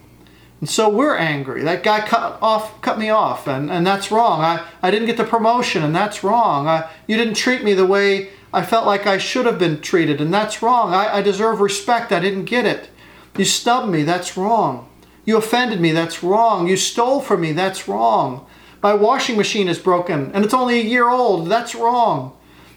And 0.60 0.70
so 0.70 0.90
we're 0.90 1.16
angry. 1.16 1.64
That 1.64 1.84
guy 1.84 2.06
cut 2.06 2.40
off, 2.42 2.82
cut 2.82 2.98
me 2.98 3.10
off, 3.10 3.48
and, 3.48 3.70
and 3.70 3.86
that's 3.86 4.12
wrong. 4.12 4.42
I, 4.42 4.66
I 4.82 4.90
didn't 4.90 5.08
get 5.08 5.18
the 5.18 5.24
promotion, 5.24 5.84
and 5.84 5.96
that's 5.96 6.24
wrong. 6.24 6.68
I, 6.68 6.90
you 7.08 7.16
didn't 7.16 7.36
treat 7.36 7.64
me 7.64 7.74
the 7.74 7.86
way 7.86 8.30
I 8.52 8.64
felt 8.64 8.86
like 8.86 9.06
I 9.06 9.20
should 9.20 9.46
have 9.46 9.60
been 9.60 9.82
treated, 9.82 10.20
and 10.20 10.34
that's 10.34 10.64
wrong. 10.64 10.94
I, 10.94 11.18
I 11.18 11.22
deserve 11.22 11.62
respect. 11.62 12.12
I 12.12 12.20
didn't 12.20 12.46
get 12.46 12.66
it. 12.66 12.90
You 13.38 13.46
snubbed 13.46 13.90
me, 13.90 14.02
that's 14.02 14.36
wrong. 14.36 14.90
You 15.26 15.38
offended 15.38 15.80
me, 15.80 15.92
that's 15.92 16.24
wrong. 16.24 16.68
You 16.68 16.78
stole 16.78 17.22
from 17.22 17.42
me, 17.42 17.52
that's 17.52 17.88
wrong. 17.88 18.48
My 18.82 18.94
washing 18.94 19.38
machine 19.38 19.68
is 19.68 19.78
broken 19.78 20.32
and 20.34 20.46
it's 20.46 20.54
only 20.54 20.80
a 20.80 20.84
year 20.84 21.10
old, 21.10 21.50
that's 21.50 21.76
wrong. 21.76 22.36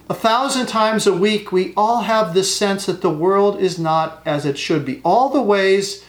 A 0.08 0.14
thousand 0.14 0.66
times 0.66 1.06
a 1.06 1.14
week, 1.14 1.52
we 1.52 1.72
all 1.76 2.00
have 2.00 2.34
this 2.34 2.54
sense 2.54 2.87
that 2.87 3.00
the 3.00 3.10
world 3.10 3.60
is 3.60 3.78
not 3.78 4.20
as 4.26 4.44
it 4.44 4.58
should 4.58 4.84
be. 4.84 5.00
All 5.04 5.28
the 5.28 5.40
ways 5.40 6.04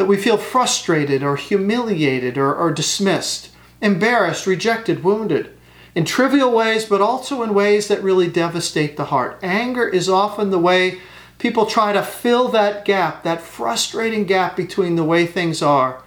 that 0.00 0.06
we 0.06 0.16
feel 0.16 0.38
frustrated 0.38 1.22
or 1.22 1.36
humiliated 1.36 2.38
or, 2.38 2.54
or 2.54 2.72
dismissed, 2.72 3.50
embarrassed, 3.82 4.46
rejected, 4.46 5.04
wounded. 5.04 5.54
In 5.94 6.06
trivial 6.06 6.50
ways, 6.52 6.86
but 6.86 7.02
also 7.02 7.42
in 7.42 7.52
ways 7.52 7.88
that 7.88 8.02
really 8.02 8.26
devastate 8.26 8.96
the 8.96 9.04
heart. 9.04 9.38
Anger 9.42 9.86
is 9.86 10.08
often 10.08 10.48
the 10.48 10.58
way 10.58 11.00
people 11.36 11.66
try 11.66 11.92
to 11.92 12.02
fill 12.02 12.48
that 12.48 12.86
gap, 12.86 13.24
that 13.24 13.42
frustrating 13.42 14.24
gap 14.24 14.56
between 14.56 14.96
the 14.96 15.04
way 15.04 15.26
things 15.26 15.60
are 15.60 16.02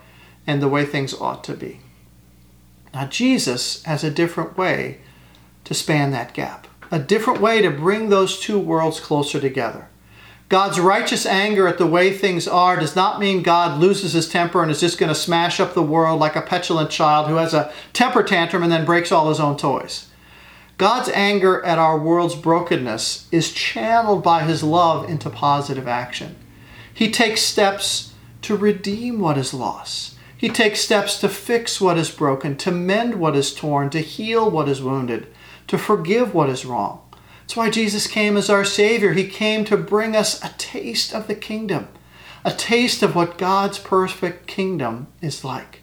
and 0.48 0.60
the 0.60 0.68
way 0.68 0.86
things 0.86 1.14
ought 1.14 1.44
to 1.44 1.54
be. 1.54 1.80
Now, 2.96 3.06
Jesus 3.06 3.84
has 3.84 4.04
a 4.04 4.10
different 4.10 4.58
way 4.58 5.02
to 5.66 5.76
span 5.76 6.10
that 6.14 6.34
gap, 6.34 6.66
a 6.90 6.98
different 6.98 7.42
way 7.42 7.62
to 7.62 7.70
bring 7.70 8.10
those 8.10 8.40
two 8.40 8.58
worlds 8.58 9.00
closer 9.00 9.40
together. 9.40 9.88
God's 10.54 10.80
righteous 10.80 11.26
anger 11.26 11.68
at 11.68 11.80
the 11.80 11.88
way 11.88 12.14
things 12.14 12.48
are 12.48 12.80
does 12.80 12.96
not 12.96 13.20
mean 13.20 13.42
God 13.42 13.80
loses 13.80 14.14
his 14.14 14.30
temper 14.30 14.62
and 14.62 14.70
is 14.70 14.82
just 14.82 15.00
going 15.00 15.10
to 15.10 15.16
smash 15.16 15.60
up 15.60 15.74
the 15.74 15.82
world 15.82 16.20
like 16.20 16.36
a 16.36 16.44
petulant 16.44 16.92
child 16.92 17.28
who 17.28 17.38
has 17.38 17.56
a 17.56 17.74
temper 17.92 18.22
tantrum 18.22 18.62
and 18.62 18.72
then 18.72 18.86
breaks 18.86 19.12
all 19.12 19.30
his 19.30 19.40
own 19.40 19.58
toys. 19.58 20.12
God's 20.78 21.10
anger 21.10 21.66
at 21.66 21.80
our 21.80 21.98
world's 21.98 22.36
brokenness 22.36 23.28
is 23.32 23.52
channeled 23.52 24.22
by 24.22 24.44
his 24.44 24.62
love 24.62 25.10
into 25.10 25.28
positive 25.32 25.88
action. 25.88 26.36
He 26.94 27.10
takes 27.10 27.42
steps 27.42 28.14
to 28.44 28.56
redeem 28.56 29.20
what 29.20 29.40
is 29.40 29.56
lost. 29.56 30.16
He 30.38 30.50
takes 30.50 30.82
steps 30.82 31.20
to 31.22 31.30
fix 31.30 31.82
what 31.82 31.98
is 31.98 32.12
broken, 32.12 32.58
to 32.58 32.70
mend 32.70 33.16
what 33.16 33.36
is 33.36 33.56
torn, 33.56 33.90
to 33.90 34.02
heal 34.02 34.52
what 34.52 34.70
is 34.70 34.84
wounded, 34.84 35.26
to 35.66 35.80
forgive 35.80 36.36
what 36.36 36.52
is 36.52 36.64
wrong. 36.64 37.02
That's 37.44 37.58
why 37.58 37.70
Jesus 37.70 38.08
came 38.08 38.38
as 38.38 38.50
our 38.50 38.64
Savior. 38.64 39.12
He 39.12 39.28
came 39.28 39.66
to 39.66 39.76
bring 39.76 40.16
us 40.16 40.42
a 40.44 40.54
taste 40.58 41.14
of 41.14 41.28
the 41.28 41.36
kingdom, 41.36 41.90
a 42.46 42.52
taste 42.52 43.04
of 43.04 43.16
what 43.16 43.38
God's 43.38 43.78
perfect 43.78 44.48
kingdom 44.48 45.08
is 45.22 45.44
like. 45.44 45.82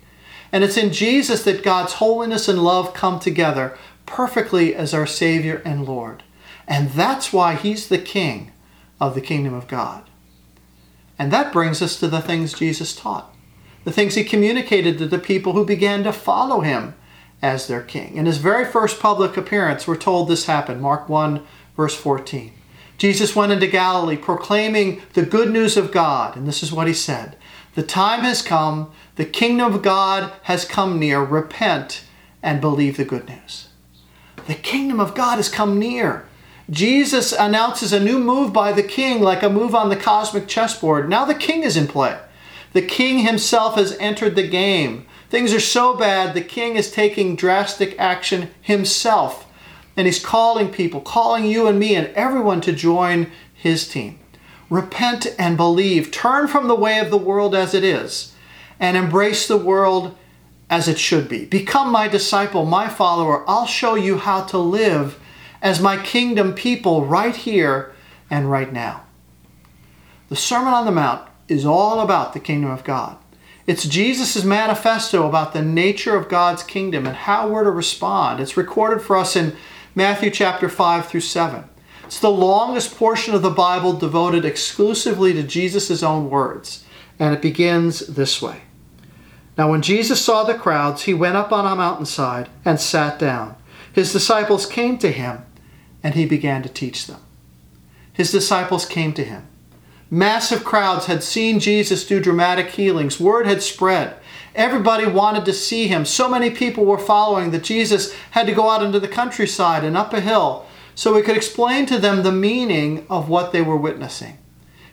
And 0.52 0.64
it's 0.64 0.78
in 0.78 0.90
Jesus 0.92 1.44
that 1.44 1.62
God's 1.62 1.94
holiness 1.94 2.48
and 2.48 2.64
love 2.64 2.94
come 2.94 3.20
together 3.20 3.76
perfectly 4.06 4.74
as 4.74 4.94
our 4.94 5.06
Savior 5.06 5.62
and 5.64 5.86
Lord. 5.86 6.22
And 6.66 6.90
that's 6.90 7.32
why 7.32 7.54
He's 7.54 7.88
the 7.88 7.98
King 7.98 8.52
of 8.98 9.14
the 9.14 9.20
kingdom 9.20 9.52
of 9.54 9.68
God. 9.68 10.08
And 11.18 11.30
that 11.30 11.52
brings 11.52 11.82
us 11.82 12.00
to 12.00 12.08
the 12.08 12.22
things 12.22 12.54
Jesus 12.54 12.96
taught, 12.96 13.34
the 13.84 13.92
things 13.92 14.14
He 14.14 14.24
communicated 14.24 14.96
to 14.98 15.06
the 15.06 15.18
people 15.18 15.52
who 15.52 15.66
began 15.66 16.02
to 16.04 16.12
follow 16.12 16.62
Him 16.62 16.94
as 17.42 17.66
their 17.66 17.82
King. 17.82 18.16
In 18.16 18.26
His 18.26 18.38
very 18.38 18.64
first 18.64 19.00
public 19.00 19.36
appearance, 19.36 19.86
we're 19.86 19.96
told 19.96 20.28
this 20.28 20.46
happened. 20.46 20.80
Mark 20.80 21.08
1, 21.08 21.42
verse 21.76 21.94
14. 21.94 22.52
Jesus 22.98 23.34
went 23.34 23.52
into 23.52 23.66
Galilee 23.66 24.16
proclaiming 24.16 25.00
the 25.14 25.24
good 25.24 25.50
news 25.50 25.76
of 25.76 25.90
God, 25.90 26.36
and 26.36 26.46
this 26.46 26.62
is 26.62 26.72
what 26.72 26.86
He 26.86 26.94
said 26.94 27.36
The 27.74 27.82
time 27.82 28.20
has 28.20 28.42
come, 28.42 28.92
the 29.16 29.24
kingdom 29.24 29.74
of 29.74 29.82
God 29.82 30.32
has 30.42 30.64
come 30.64 30.98
near. 30.98 31.22
Repent 31.22 32.04
and 32.42 32.60
believe 32.60 32.96
the 32.96 33.04
good 33.04 33.28
news. 33.28 33.68
The 34.46 34.54
kingdom 34.54 35.00
of 35.00 35.14
God 35.14 35.36
has 35.36 35.48
come 35.48 35.78
near. 35.78 36.26
Jesus 36.70 37.32
announces 37.32 37.92
a 37.92 38.00
new 38.00 38.18
move 38.18 38.52
by 38.52 38.72
the 38.72 38.82
king, 38.82 39.20
like 39.20 39.42
a 39.42 39.50
move 39.50 39.74
on 39.74 39.88
the 39.88 39.96
cosmic 39.96 40.46
chessboard. 40.46 41.08
Now 41.08 41.24
the 41.24 41.34
king 41.34 41.62
is 41.62 41.76
in 41.76 41.88
play. 41.88 42.18
The 42.72 42.82
king 42.82 43.20
himself 43.20 43.74
has 43.74 43.96
entered 43.98 44.36
the 44.36 44.46
game. 44.46 45.06
Things 45.30 45.54
are 45.54 45.60
so 45.60 45.94
bad, 45.94 46.34
the 46.34 46.40
king 46.40 46.74
is 46.74 46.90
taking 46.90 47.36
drastic 47.36 47.98
action 47.98 48.50
himself. 48.60 49.46
And 49.96 50.06
he's 50.06 50.22
calling 50.24 50.70
people, 50.70 51.00
calling 51.00 51.46
you 51.46 51.68
and 51.68 51.78
me 51.78 51.94
and 51.94 52.08
everyone 52.08 52.60
to 52.62 52.72
join 52.72 53.30
his 53.54 53.88
team. 53.88 54.18
Repent 54.68 55.28
and 55.38 55.56
believe. 55.56 56.10
Turn 56.10 56.48
from 56.48 56.66
the 56.66 56.74
way 56.74 56.98
of 56.98 57.10
the 57.10 57.16
world 57.16 57.54
as 57.54 57.74
it 57.74 57.84
is 57.84 58.34
and 58.80 58.96
embrace 58.96 59.46
the 59.46 59.56
world 59.56 60.16
as 60.68 60.88
it 60.88 60.98
should 60.98 61.28
be. 61.28 61.44
Become 61.44 61.92
my 61.92 62.08
disciple, 62.08 62.64
my 62.64 62.88
follower. 62.88 63.48
I'll 63.48 63.66
show 63.66 63.94
you 63.94 64.18
how 64.18 64.44
to 64.46 64.58
live 64.58 65.20
as 65.62 65.80
my 65.80 66.02
kingdom 66.02 66.54
people 66.54 67.04
right 67.04 67.36
here 67.36 67.92
and 68.30 68.50
right 68.50 68.72
now. 68.72 69.04
The 70.28 70.36
Sermon 70.36 70.72
on 70.72 70.86
the 70.86 70.92
Mount 70.92 71.28
is 71.48 71.66
all 71.66 72.00
about 72.00 72.32
the 72.32 72.40
kingdom 72.40 72.70
of 72.70 72.84
God. 72.84 73.16
It's 73.70 73.86
Jesus' 73.86 74.42
manifesto 74.42 75.28
about 75.28 75.52
the 75.52 75.62
nature 75.62 76.16
of 76.16 76.28
God's 76.28 76.64
kingdom 76.64 77.06
and 77.06 77.14
how 77.14 77.48
we're 77.48 77.62
to 77.62 77.70
respond. 77.70 78.40
It's 78.40 78.56
recorded 78.56 79.00
for 79.00 79.16
us 79.16 79.36
in 79.36 79.56
Matthew 79.94 80.32
chapter 80.32 80.68
5 80.68 81.06
through 81.06 81.20
7. 81.20 81.62
It's 82.02 82.18
the 82.18 82.32
longest 82.32 82.96
portion 82.96 83.32
of 83.32 83.42
the 83.42 83.50
Bible 83.50 83.92
devoted 83.92 84.44
exclusively 84.44 85.32
to 85.34 85.44
Jesus' 85.44 86.02
own 86.02 86.30
words, 86.30 86.84
and 87.20 87.32
it 87.32 87.40
begins 87.40 88.00
this 88.08 88.42
way. 88.42 88.62
Now, 89.56 89.70
when 89.70 89.82
Jesus 89.82 90.20
saw 90.20 90.42
the 90.42 90.54
crowds, 90.54 91.02
he 91.02 91.14
went 91.14 91.36
up 91.36 91.52
on 91.52 91.64
a 91.64 91.76
mountainside 91.76 92.48
and 92.64 92.80
sat 92.80 93.20
down. 93.20 93.54
His 93.92 94.12
disciples 94.12 94.66
came 94.66 94.98
to 94.98 95.12
him, 95.12 95.44
and 96.02 96.16
he 96.16 96.26
began 96.26 96.64
to 96.64 96.68
teach 96.68 97.06
them. 97.06 97.20
His 98.12 98.32
disciples 98.32 98.84
came 98.84 99.12
to 99.12 99.22
him. 99.22 99.46
Massive 100.10 100.64
crowds 100.64 101.06
had 101.06 101.22
seen 101.22 101.60
Jesus 101.60 102.04
do 102.04 102.18
dramatic 102.18 102.70
healings. 102.70 103.20
Word 103.20 103.46
had 103.46 103.62
spread. 103.62 104.16
Everybody 104.56 105.06
wanted 105.06 105.44
to 105.44 105.52
see 105.52 105.86
him. 105.86 106.04
So 106.04 106.28
many 106.28 106.50
people 106.50 106.84
were 106.84 106.98
following 106.98 107.52
that 107.52 107.62
Jesus 107.62 108.12
had 108.32 108.48
to 108.48 108.52
go 108.52 108.68
out 108.68 108.82
into 108.82 108.98
the 108.98 109.06
countryside 109.06 109.84
and 109.84 109.96
up 109.96 110.12
a 110.12 110.20
hill 110.20 110.66
so 110.96 111.14
he 111.14 111.22
could 111.22 111.36
explain 111.36 111.86
to 111.86 111.98
them 111.98 112.22
the 112.24 112.32
meaning 112.32 113.06
of 113.08 113.28
what 113.28 113.52
they 113.52 113.62
were 113.62 113.76
witnessing. 113.76 114.36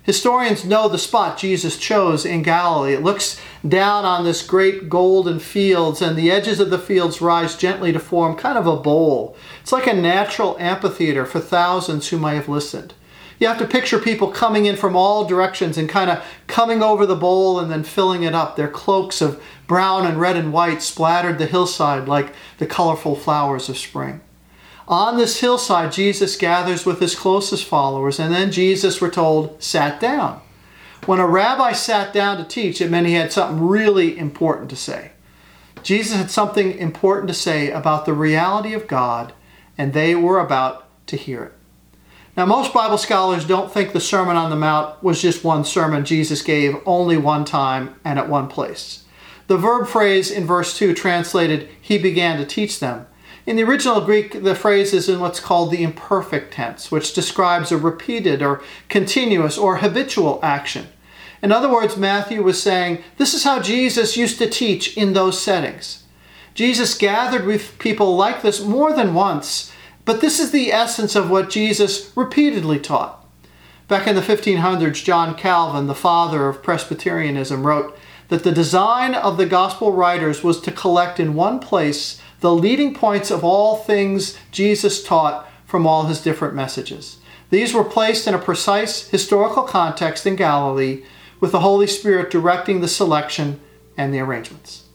Historians 0.03 0.63
know 0.63 0.87
the 0.87 0.97
spot 0.97 1.37
Jesus 1.37 1.77
chose 1.77 2.23
in 2.23 2.43
Galilee. 2.43 2.93
It 2.93 3.03
looks 3.03 3.41
down 3.67 4.05
on 4.05 4.23
this 4.23 4.45
great 4.45 4.87
golden 4.87 5.37
fields, 5.39 6.01
and 6.01 6.15
the 6.15 6.31
edges 6.31 6.61
of 6.61 6.69
the 6.69 6.79
fields 6.79 7.19
rise 7.19 7.57
gently 7.57 7.91
to 7.91 7.99
form 7.99 8.37
kind 8.37 8.57
of 8.57 8.65
a 8.67 8.77
bowl. 8.77 9.35
It's 9.61 9.73
like 9.73 9.85
a 9.85 9.93
natural 9.93 10.55
amphitheater 10.59 11.25
for 11.25 11.41
thousands 11.41 12.07
who 12.07 12.17
might 12.17 12.35
have 12.35 12.47
listened. 12.47 12.93
You 13.39 13.47
have 13.47 13.59
to 13.59 13.67
picture 13.67 13.99
people 13.99 14.31
coming 14.31 14.65
in 14.65 14.75
from 14.75 14.95
all 14.95 15.25
directions 15.25 15.77
and 15.77 15.87
kind 15.87 16.09
of 16.09 16.23
coming 16.47 16.81
over 16.81 17.05
the 17.05 17.15
bowl 17.15 17.59
and 17.59 17.71
then 17.71 17.83
filling 17.83 18.23
it 18.23 18.33
up. 18.33 18.55
Their 18.55 18.67
cloaks 18.67 19.21
of 19.21 19.41
brown 19.67 20.05
and 20.07 20.19
red 20.19 20.35
and 20.35 20.51
white 20.51 20.81
splattered 20.81 21.37
the 21.37 21.45
hillside 21.45 22.07
like 22.07 22.33
the 22.57 22.65
colorful 22.65 23.15
flowers 23.15 23.69
of 23.69 23.77
spring. 23.77 24.21
On 24.87 25.17
this 25.17 25.41
hillside, 25.41 25.91
Jesus 25.91 26.37
gathers 26.37 26.85
with 26.85 27.01
his 27.01 27.13
closest 27.13 27.65
followers, 27.65 28.19
and 28.19 28.33
then 28.33 28.53
Jesus, 28.53 29.01
we're 29.01 29.11
told, 29.11 29.61
sat 29.61 29.99
down. 29.99 30.41
When 31.05 31.19
a 31.19 31.27
rabbi 31.27 31.73
sat 31.73 32.13
down 32.13 32.37
to 32.37 32.45
teach, 32.45 32.79
it 32.79 32.89
meant 32.89 33.05
he 33.05 33.13
had 33.13 33.33
something 33.33 33.67
really 33.67 34.17
important 34.17 34.69
to 34.69 34.77
say. 34.77 35.11
Jesus 35.83 36.15
had 36.15 36.31
something 36.31 36.71
important 36.77 37.27
to 37.27 37.33
say 37.33 37.69
about 37.69 38.05
the 38.05 38.13
reality 38.13 38.73
of 38.73 38.87
God, 38.87 39.33
and 39.77 39.91
they 39.91 40.15
were 40.15 40.39
about 40.39 40.87
to 41.07 41.17
hear 41.17 41.43
it. 41.43 41.53
Now, 42.37 42.45
most 42.45 42.71
Bible 42.71 42.99
scholars 42.99 43.45
don't 43.45 43.71
think 43.71 43.91
the 43.91 43.99
Sermon 43.99 44.37
on 44.37 44.51
the 44.51 44.55
Mount 44.55 45.03
was 45.03 45.21
just 45.21 45.43
one 45.43 45.65
sermon 45.65 46.05
Jesus 46.05 46.43
gave 46.43 46.77
only 46.85 47.17
one 47.17 47.43
time 47.43 47.95
and 48.05 48.19
at 48.19 48.29
one 48.29 48.47
place. 48.47 49.03
The 49.47 49.57
verb 49.57 49.87
phrase 49.87 50.29
in 50.29 50.45
verse 50.45 50.77
2 50.77 50.93
translated, 50.93 51.67
He 51.81 51.97
began 51.97 52.37
to 52.37 52.45
teach 52.45 52.79
them, 52.79 53.07
in 53.47 53.55
the 53.55 53.63
original 53.63 54.01
Greek, 54.01 54.43
the 54.43 54.55
phrase 54.55 54.93
is 54.93 55.07
in 55.07 55.21
what's 55.21 55.39
called 55.39 55.71
the 55.71 55.81
imperfect 55.81 56.53
tense, 56.53 56.91
which 56.91 57.13
describes 57.13 57.71
a 57.71 57.77
repeated 57.77 58.41
or 58.41 58.61
continuous 58.89 59.57
or 59.57 59.77
habitual 59.77 60.41
action. 60.43 60.87
In 61.41 61.53
other 61.53 61.71
words, 61.71 61.95
Matthew 61.95 62.43
was 62.43 62.61
saying, 62.61 63.01
this 63.17 63.33
is 63.33 63.45
how 63.45 63.61
Jesus 63.61 64.17
used 64.17 64.37
to 64.39 64.49
teach 64.49 64.97
in 64.97 65.13
those 65.13 65.41
settings. 65.41 66.03
Jesus 66.55 66.97
gathered 66.97 67.45
with 67.45 67.79
people 67.79 68.17
like 68.17 68.41
this 68.41 68.61
more 68.61 68.91
than 68.91 69.13
once, 69.13 69.71
but 70.07 70.21
this 70.21 70.39
is 70.39 70.51
the 70.51 70.71
essence 70.71 71.17
of 71.17 71.29
what 71.29 71.49
Jesus 71.49 72.13
repeatedly 72.15 72.79
taught. 72.79 73.27
Back 73.89 74.07
in 74.07 74.15
the 74.15 74.21
1500s, 74.21 75.03
John 75.03 75.35
Calvin, 75.35 75.87
the 75.87 75.93
father 75.93 76.47
of 76.47 76.63
Presbyterianism, 76.63 77.67
wrote 77.67 77.93
that 78.29 78.45
the 78.45 78.53
design 78.53 79.13
of 79.13 79.35
the 79.35 79.45
gospel 79.45 79.91
writers 79.91 80.45
was 80.45 80.61
to 80.61 80.71
collect 80.71 81.19
in 81.19 81.33
one 81.33 81.59
place 81.59 82.21
the 82.39 82.55
leading 82.55 82.95
points 82.95 83.29
of 83.29 83.43
all 83.43 83.75
things 83.75 84.37
Jesus 84.49 85.03
taught 85.03 85.45
from 85.65 85.85
all 85.85 86.05
his 86.05 86.21
different 86.21 86.55
messages. 86.55 87.17
These 87.49 87.73
were 87.73 87.83
placed 87.83 88.27
in 88.27 88.33
a 88.33 88.39
precise 88.39 89.09
historical 89.09 89.63
context 89.63 90.25
in 90.25 90.37
Galilee, 90.37 91.03
with 91.41 91.51
the 91.51 91.59
Holy 91.59 91.85
Spirit 91.85 92.31
directing 92.31 92.79
the 92.79 92.87
selection 92.87 93.59
and 93.97 94.13
the 94.13 94.21
arrangements. 94.21 94.85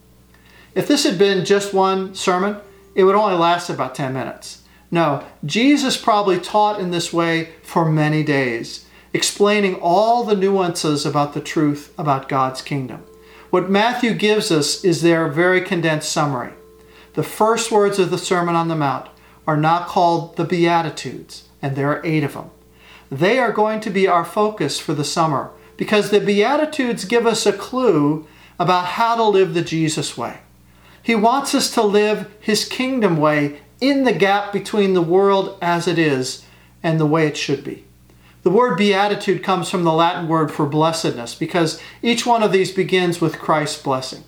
If 0.74 0.88
this 0.88 1.04
had 1.04 1.18
been 1.18 1.44
just 1.44 1.74
one 1.74 2.14
sermon, 2.14 2.56
it 2.94 3.04
would 3.04 3.14
only 3.14 3.36
last 3.36 3.68
about 3.68 3.94
10 3.94 4.14
minutes. 4.14 4.61
No, 4.92 5.24
Jesus 5.44 5.96
probably 5.96 6.38
taught 6.38 6.78
in 6.78 6.90
this 6.90 7.14
way 7.14 7.48
for 7.62 7.90
many 7.90 8.22
days, 8.22 8.84
explaining 9.14 9.76
all 9.76 10.22
the 10.22 10.36
nuances 10.36 11.06
about 11.06 11.32
the 11.32 11.40
truth 11.40 11.94
about 11.96 12.28
God's 12.28 12.60
kingdom. 12.60 13.02
What 13.48 13.70
Matthew 13.70 14.12
gives 14.12 14.52
us 14.52 14.84
is 14.84 15.00
their 15.00 15.28
very 15.28 15.62
condensed 15.62 16.12
summary. 16.12 16.52
The 17.14 17.22
first 17.22 17.72
words 17.72 17.98
of 17.98 18.10
the 18.10 18.18
Sermon 18.18 18.54
on 18.54 18.68
the 18.68 18.76
Mount 18.76 19.08
are 19.46 19.56
not 19.56 19.88
called 19.88 20.36
the 20.36 20.44
Beatitudes, 20.44 21.48
and 21.62 21.74
there 21.74 21.88
are 21.88 22.04
eight 22.04 22.22
of 22.22 22.34
them. 22.34 22.50
They 23.10 23.38
are 23.38 23.52
going 23.52 23.80
to 23.80 23.90
be 23.90 24.06
our 24.06 24.26
focus 24.26 24.78
for 24.78 24.92
the 24.92 25.04
summer 25.04 25.52
because 25.78 26.10
the 26.10 26.20
Beatitudes 26.20 27.06
give 27.06 27.26
us 27.26 27.46
a 27.46 27.52
clue 27.52 28.26
about 28.58 28.84
how 28.84 29.16
to 29.16 29.24
live 29.24 29.54
the 29.54 29.62
Jesus 29.62 30.18
way. 30.18 30.40
He 31.02 31.14
wants 31.14 31.54
us 31.54 31.72
to 31.72 31.82
live 31.82 32.30
His 32.40 32.66
kingdom 32.66 33.16
way 33.16 33.60
in 33.82 34.04
the 34.04 34.12
gap 34.12 34.52
between 34.52 34.94
the 34.94 35.02
world 35.02 35.58
as 35.60 35.88
it 35.88 35.98
is 35.98 36.46
and 36.84 37.00
the 37.00 37.06
way 37.06 37.26
it 37.26 37.36
should 37.36 37.64
be. 37.64 37.84
The 38.44 38.50
word 38.50 38.78
beatitude 38.78 39.42
comes 39.42 39.68
from 39.68 39.82
the 39.82 39.92
Latin 39.92 40.28
word 40.28 40.52
for 40.52 40.66
blessedness 40.66 41.34
because 41.34 41.80
each 42.00 42.24
one 42.24 42.44
of 42.44 42.52
these 42.52 42.70
begins 42.70 43.20
with 43.20 43.40
Christ's 43.40 43.82
blessing. 43.82 44.22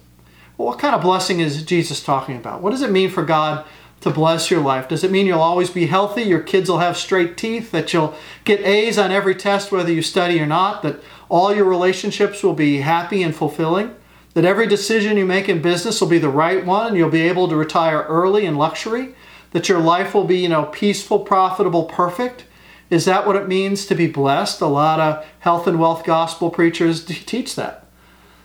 Well, 0.57 0.67
what 0.67 0.81
kind 0.81 0.95
of 0.95 1.03
blessing 1.03 1.39
is 1.39 1.63
Jesus 1.63 2.03
talking 2.03 2.37
about? 2.37 2.63
What 2.63 2.71
does 2.71 2.83
it 2.83 2.91
mean 2.91 3.11
for 3.11 3.25
God 3.25 3.65
to 4.01 4.11
bless 4.11 4.51
your 4.51 4.61
life? 4.61 4.89
Does 4.89 5.05
it 5.05 5.13
mean 5.13 5.27
you'll 5.27 5.41
always 5.41 5.71
be 5.71 5.87
healthy? 5.87 6.23
Your 6.23 6.41
kids 6.41 6.69
will 6.69 6.79
have 6.79 6.97
straight 6.97 7.37
teeth? 7.37 7.71
That 7.71 7.93
you'll 7.93 8.15
get 8.45 8.61
A's 8.61 8.99
on 8.99 9.13
every 9.13 9.37
test, 9.37 9.71
whether 9.71 9.93
you 9.93 10.03
study 10.03 10.41
or 10.41 10.47
not? 10.47 10.83
That 10.83 11.01
all 11.29 11.55
your 11.55 11.65
relationships 11.65 12.43
will 12.43 12.55
be 12.55 12.79
happy 12.79 13.23
and 13.23 13.35
fulfilling? 13.35 13.95
That 14.35 14.45
every 14.45 14.67
decision 14.67 15.17
you 15.17 15.27
make 15.27 15.49
in 15.49 15.63
business 15.63 16.01
will 16.01 16.09
be 16.09 16.19
the 16.19 16.29
right 16.29 16.65
one 16.67 16.89
and 16.89 16.97
you'll 16.97 17.09
be 17.09 17.23
able 17.23 17.49
to 17.49 17.57
retire 17.57 18.03
early 18.03 18.47
in 18.47 18.57
luxury? 18.57 19.15
That 19.55 19.71
your 19.71 19.81
life 19.81 20.13
will 20.13 20.25
be, 20.25 20.41
you 20.41 20.49
know, 20.51 20.67
peaceful, 20.67 21.21
profitable, 21.21 21.85
perfect? 21.85 22.45
Is 22.91 23.07
that 23.07 23.27
what 23.27 23.37
it 23.37 23.49
means 23.49 23.87
to 23.87 23.95
be 23.95 24.07
blessed? 24.07 24.61
A 24.61 24.67
lot 24.67 25.01
of 25.01 25.25
health 25.39 25.67
and 25.67 25.79
wealth 25.79 26.05
gospel 26.05 26.51
preachers 26.51 27.05
teach 27.05 27.55
that. 27.55 27.87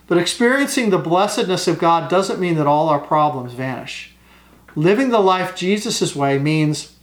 But 0.08 0.17
experiencing 0.17 0.89
the 0.89 0.98
blessedness 0.98 1.67
of 1.67 1.78
God 1.80 2.10
doesn't 2.10 2.39
mean 2.39 2.56
that 2.56 2.67
all 2.67 2.89
our 2.89 3.00
problems 3.00 3.54
vanish. 3.54 4.15
Living 4.76 5.10
the 5.10 5.19
life 5.19 5.56
Jesus' 5.56 6.15
way 6.15 6.39
means 6.39 6.95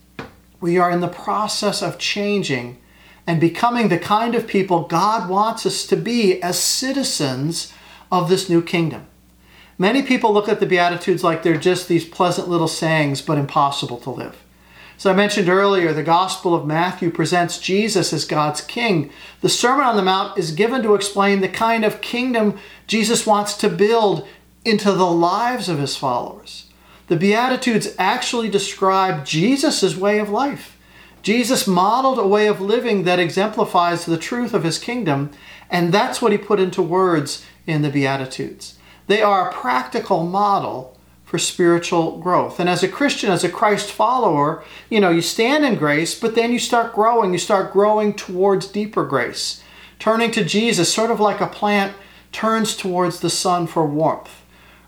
we 0.60 0.78
are 0.78 0.90
in 0.90 1.00
the 1.00 1.08
process 1.08 1.82
of 1.82 1.98
changing 1.98 2.78
and 3.26 3.40
becoming 3.40 3.88
the 3.88 3.98
kind 3.98 4.36
of 4.36 4.46
people 4.46 4.84
God 4.84 5.28
wants 5.28 5.66
us 5.66 5.84
to 5.88 5.96
be 5.96 6.40
as 6.42 6.58
citizens 6.58 7.72
of 8.10 8.28
this 8.28 8.48
new 8.48 8.62
kingdom. 8.62 9.06
Many 9.78 10.02
people 10.02 10.32
look 10.32 10.48
at 10.48 10.58
the 10.58 10.66
Beatitudes 10.66 11.22
like 11.22 11.42
they're 11.42 11.58
just 11.58 11.86
these 11.86 12.06
pleasant 12.06 12.48
little 12.48 12.68
sayings, 12.68 13.20
but 13.20 13.36
impossible 13.36 13.98
to 13.98 14.10
live. 14.10 14.42
As 14.96 15.04
I 15.04 15.12
mentioned 15.12 15.50
earlier, 15.50 15.92
the 15.92 16.02
Gospel 16.02 16.54
of 16.54 16.66
Matthew 16.66 17.10
presents 17.10 17.58
Jesus 17.58 18.14
as 18.14 18.24
God's 18.24 18.62
King. 18.62 19.10
The 19.42 19.50
Sermon 19.50 19.84
on 19.84 19.96
the 19.96 20.02
Mount 20.02 20.38
is 20.38 20.52
given 20.52 20.82
to 20.82 20.94
explain 20.94 21.42
the 21.42 21.48
kind 21.48 21.84
of 21.84 22.00
kingdom 22.00 22.58
Jesus 22.86 23.26
wants 23.26 23.54
to 23.58 23.68
build 23.68 24.26
into 24.64 24.92
the 24.92 25.06
lives 25.06 25.68
of 25.68 25.78
his 25.78 25.94
followers. 25.94 26.70
The 27.08 27.16
Beatitudes 27.16 27.94
actually 27.98 28.48
describe 28.48 29.26
Jesus' 29.26 29.94
way 29.94 30.18
of 30.18 30.30
life. 30.30 30.78
Jesus 31.22 31.66
modeled 31.66 32.18
a 32.18 32.26
way 32.26 32.46
of 32.46 32.62
living 32.62 33.04
that 33.04 33.18
exemplifies 33.18 34.06
the 34.06 34.16
truth 34.16 34.54
of 34.54 34.64
his 34.64 34.78
kingdom, 34.78 35.30
and 35.68 35.92
that's 35.92 36.22
what 36.22 36.32
he 36.32 36.38
put 36.38 36.60
into 36.60 36.80
words 36.80 37.44
in 37.66 37.82
the 37.82 37.90
Beatitudes. 37.90 38.78
They 39.06 39.22
are 39.22 39.48
a 39.48 39.52
practical 39.52 40.24
model 40.24 40.96
for 41.24 41.38
spiritual 41.38 42.18
growth. 42.18 42.60
And 42.60 42.68
as 42.68 42.82
a 42.82 42.88
Christian, 42.88 43.30
as 43.30 43.44
a 43.44 43.48
Christ 43.48 43.90
follower, 43.90 44.62
you 44.88 45.00
know, 45.00 45.10
you 45.10 45.20
stand 45.20 45.64
in 45.64 45.74
grace, 45.74 46.18
but 46.18 46.34
then 46.34 46.52
you 46.52 46.58
start 46.58 46.94
growing. 46.94 47.32
You 47.32 47.38
start 47.38 47.72
growing 47.72 48.14
towards 48.14 48.68
deeper 48.68 49.04
grace, 49.04 49.62
turning 49.98 50.30
to 50.32 50.44
Jesus, 50.44 50.92
sort 50.92 51.10
of 51.10 51.20
like 51.20 51.40
a 51.40 51.46
plant 51.48 51.94
turns 52.30 52.76
towards 52.76 53.20
the 53.20 53.30
sun 53.30 53.66
for 53.66 53.86
warmth. 53.86 54.42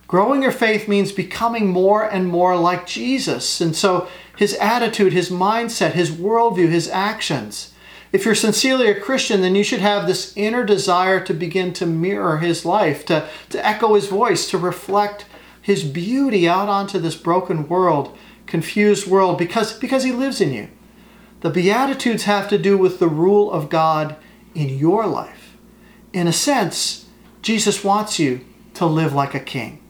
Growing 0.07 0.43
your 0.43 0.53
faith 0.53 0.89
means 0.89 1.13
becoming 1.13 1.67
more 1.67 2.03
and 2.03 2.27
more 2.27 2.57
like 2.57 2.87
Jesus. 2.87 3.61
And 3.61 3.75
so 3.75 4.09
his 4.37 4.55
attitude, 4.55 5.13
his 5.13 5.31
mindset, 5.31 5.93
his 5.93 6.11
worldview, 6.11 6.69
his 6.69 6.89
actions. 6.89 7.75
If 8.13 8.25
you're 8.25 8.35
sincerely 8.35 8.89
a 8.89 8.99
Christian, 8.99 9.43
then 9.43 9.55
you 9.55 9.63
should 9.63 9.81
have 9.81 10.07
this 10.07 10.33
inner 10.37 10.65
desire 10.65 11.21
to 11.25 11.35
begin 11.35 11.73
to 11.75 11.87
mirror 11.87 12.39
his 12.39 12.65
life, 12.65 13.05
to, 13.07 13.29
to 13.51 13.67
echo 13.67 13.95
his 13.95 14.07
voice, 14.07 14.49
to 14.51 14.59
reflect 14.59 15.27
his 15.61 15.85
beauty 15.85 16.49
out 16.49 16.69
onto 16.69 16.99
this 16.99 17.17
broken 17.17 17.69
world, 17.69 18.17
confused 18.47 19.07
world, 19.07 19.37
because, 19.37 19.79
because 19.79 20.05
he 20.05 20.13
lives 20.13 20.41
in 20.41 20.53
you. 20.53 20.69
The 21.41 21.51
Beatitudes 21.51 22.25
have 22.25 22.49
to 22.49 22.59
do 22.59 22.79
with 22.79 22.99
the 22.99 23.09
rule 23.09 23.51
of 23.53 23.69
God 23.69 24.17
in 24.55 24.79
your 24.79 25.07
life. 25.07 25.57
In 26.13 26.27
a 26.27 26.33
sense, 26.33 27.07
Jesus 27.43 27.85
wants 27.85 28.19
you 28.19 28.41
to 28.75 28.87
live 28.87 29.13
like 29.13 29.35
a 29.35 29.41
king. 29.41 29.83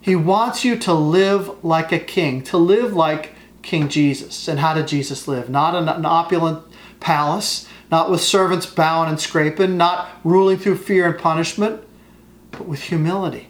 He 0.00 0.14
wants 0.14 0.64
you 0.64 0.78
to 0.78 0.94
live 0.94 1.64
like 1.64 1.90
a 1.90 1.98
king, 1.98 2.42
to 2.44 2.56
live 2.56 2.92
like 2.92 3.34
King 3.62 3.88
Jesus. 3.88 4.48
And 4.48 4.60
how 4.60 4.72
did 4.72 4.88
Jesus 4.88 5.28
live? 5.28 5.50
Not 5.50 5.74
in 5.74 5.88
an 5.88 6.06
opulent 6.06 6.67
palace, 7.00 7.68
not 7.90 8.10
with 8.10 8.20
servants 8.20 8.66
bowing 8.66 9.08
and 9.08 9.20
scraping, 9.20 9.76
not 9.76 10.10
ruling 10.24 10.58
through 10.58 10.76
fear 10.76 11.06
and 11.06 11.18
punishment, 11.18 11.82
but 12.50 12.66
with 12.66 12.82
humility 12.84 13.48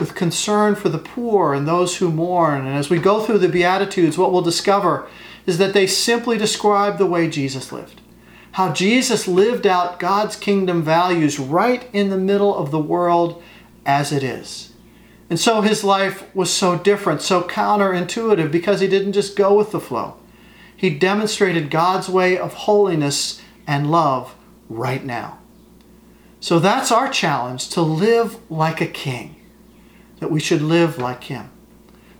with 0.00 0.14
concern 0.14 0.74
for 0.74 0.88
the 0.88 0.98
poor 0.98 1.54
and 1.54 1.68
those 1.68 1.98
who 1.98 2.10
mourn. 2.10 2.66
And 2.66 2.76
as 2.76 2.90
we 2.90 2.98
go 2.98 3.20
through 3.20 3.38
the 3.38 3.48
Beatitudes, 3.48 4.18
what 4.18 4.32
we'll 4.32 4.42
discover 4.42 5.06
is 5.46 5.58
that 5.58 5.74
they 5.74 5.86
simply 5.86 6.38
describe 6.38 6.98
the 6.98 7.06
way 7.06 7.28
Jesus 7.28 7.70
lived. 7.70 8.00
How 8.52 8.72
Jesus 8.72 9.28
lived 9.28 9.66
out 9.66 10.00
God's 10.00 10.34
kingdom 10.34 10.82
values 10.82 11.38
right 11.38 11.88
in 11.92 12.10
the 12.10 12.18
middle 12.18 12.56
of 12.56 12.72
the 12.72 12.80
world 12.80 13.40
as 13.86 14.10
it 14.10 14.24
is. 14.24 14.72
And 15.28 15.38
so 15.38 15.60
his 15.60 15.84
life 15.84 16.34
was 16.34 16.52
so 16.52 16.76
different, 16.76 17.22
so 17.22 17.42
counterintuitive, 17.42 18.50
because 18.50 18.80
he 18.80 18.88
didn't 18.88 19.12
just 19.12 19.36
go 19.36 19.56
with 19.56 19.70
the 19.70 19.78
flow. 19.78 20.16
He 20.80 20.88
demonstrated 20.88 21.70
God's 21.70 22.08
way 22.08 22.38
of 22.38 22.54
holiness 22.54 23.42
and 23.66 23.90
love 23.90 24.34
right 24.70 25.04
now. 25.04 25.38
So 26.40 26.58
that's 26.58 26.90
our 26.90 27.10
challenge 27.10 27.68
to 27.70 27.82
live 27.82 28.40
like 28.50 28.80
a 28.80 28.86
king 28.86 29.36
that 30.20 30.30
we 30.30 30.40
should 30.40 30.62
live 30.62 30.96
like 30.96 31.24
him. 31.24 31.50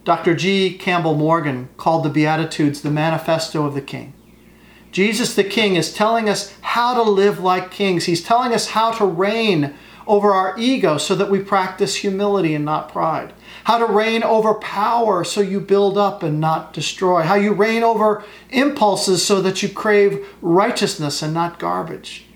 Dr. 0.05 0.35
G. 0.35 0.77
Campbell 0.77 1.15
Morgan 1.15 1.71
called 1.79 2.05
the 2.05 2.11
Beatitudes 2.11 2.83
the 2.83 2.91
manifesto 2.91 3.65
of 3.65 3.73
the 3.73 3.81
King. 3.81 4.13
Jesus 4.93 5.35
the 5.35 5.43
King 5.45 5.77
is 5.77 5.95
telling 5.95 6.29
us 6.29 6.55
how 6.61 6.93
to 6.93 7.03
live 7.03 7.41
like 7.41 7.71
kings. 7.71 8.05
He's 8.05 8.23
telling 8.23 8.53
us 8.53 8.69
how 8.69 8.93
to 8.93 9.07
reign 9.07 9.73
over 10.07 10.33
our 10.33 10.59
ego 10.59 10.99
so 10.99 11.15
that 11.15 11.31
we 11.31 11.39
practice 11.39 11.97
humility 11.97 12.55
and 12.55 12.67
not 12.67 12.93
pride. 12.93 13.33
How 13.65 13.79
to 13.79 13.87
reign 13.87 14.23
over 14.23 14.55
power 14.55 15.25
so 15.25 15.41
you 15.41 15.61
build 15.61 15.99
up 15.99 16.23
and 16.23 16.41
not 16.41 16.73
destroy. 16.73 17.23
How 17.23 17.35
you 17.35 17.53
reign 17.53 17.83
over 17.83 18.25
impulses 18.51 19.25
so 19.25 19.41
that 19.43 19.63
you 19.63 19.69
crave 19.69 20.27
righteousness 20.41 21.23
and 21.23 21.35
not 21.35 21.59
garbage. 21.59 22.27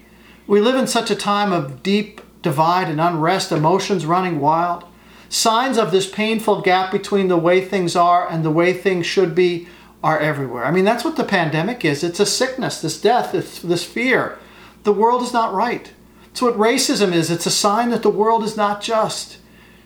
We 0.46 0.60
live 0.60 0.76
in 0.76 0.86
such 0.86 1.10
a 1.10 1.16
time 1.16 1.52
of 1.52 1.82
deep 1.82 2.20
divide 2.42 2.88
and 2.88 3.00
unrest, 3.00 3.50
emotions 3.50 4.06
running 4.06 4.38
wild. 4.38 4.84
Signs 5.28 5.78
of 5.78 5.90
this 5.90 6.08
painful 6.08 6.60
gap 6.60 6.92
between 6.92 7.28
the 7.28 7.36
way 7.36 7.64
things 7.64 7.96
are 7.96 8.30
and 8.30 8.44
the 8.44 8.50
way 8.50 8.72
things 8.72 9.06
should 9.06 9.34
be 9.34 9.66
are 10.04 10.20
everywhere. 10.20 10.66
I 10.66 10.70
mean, 10.70 10.84
that's 10.84 11.04
what 11.04 11.16
the 11.16 11.24
pandemic 11.24 11.84
is 11.84 12.04
it's 12.04 12.20
a 12.20 12.26
sickness, 12.26 12.80
this 12.80 13.00
death, 13.00 13.32
this, 13.32 13.84
fear. 13.84 14.38
The 14.84 14.92
world 14.92 15.22
is 15.22 15.32
not 15.32 15.54
right. 15.54 15.90
It's 16.30 16.42
what 16.42 16.58
racism 16.58 17.12
is 17.12 17.30
it's 17.30 17.46
a 17.46 17.50
sign 17.50 17.88
that 17.90 18.02
the 18.02 18.10
world 18.10 18.44
is 18.44 18.56
not 18.56 18.82
just. 18.82 19.38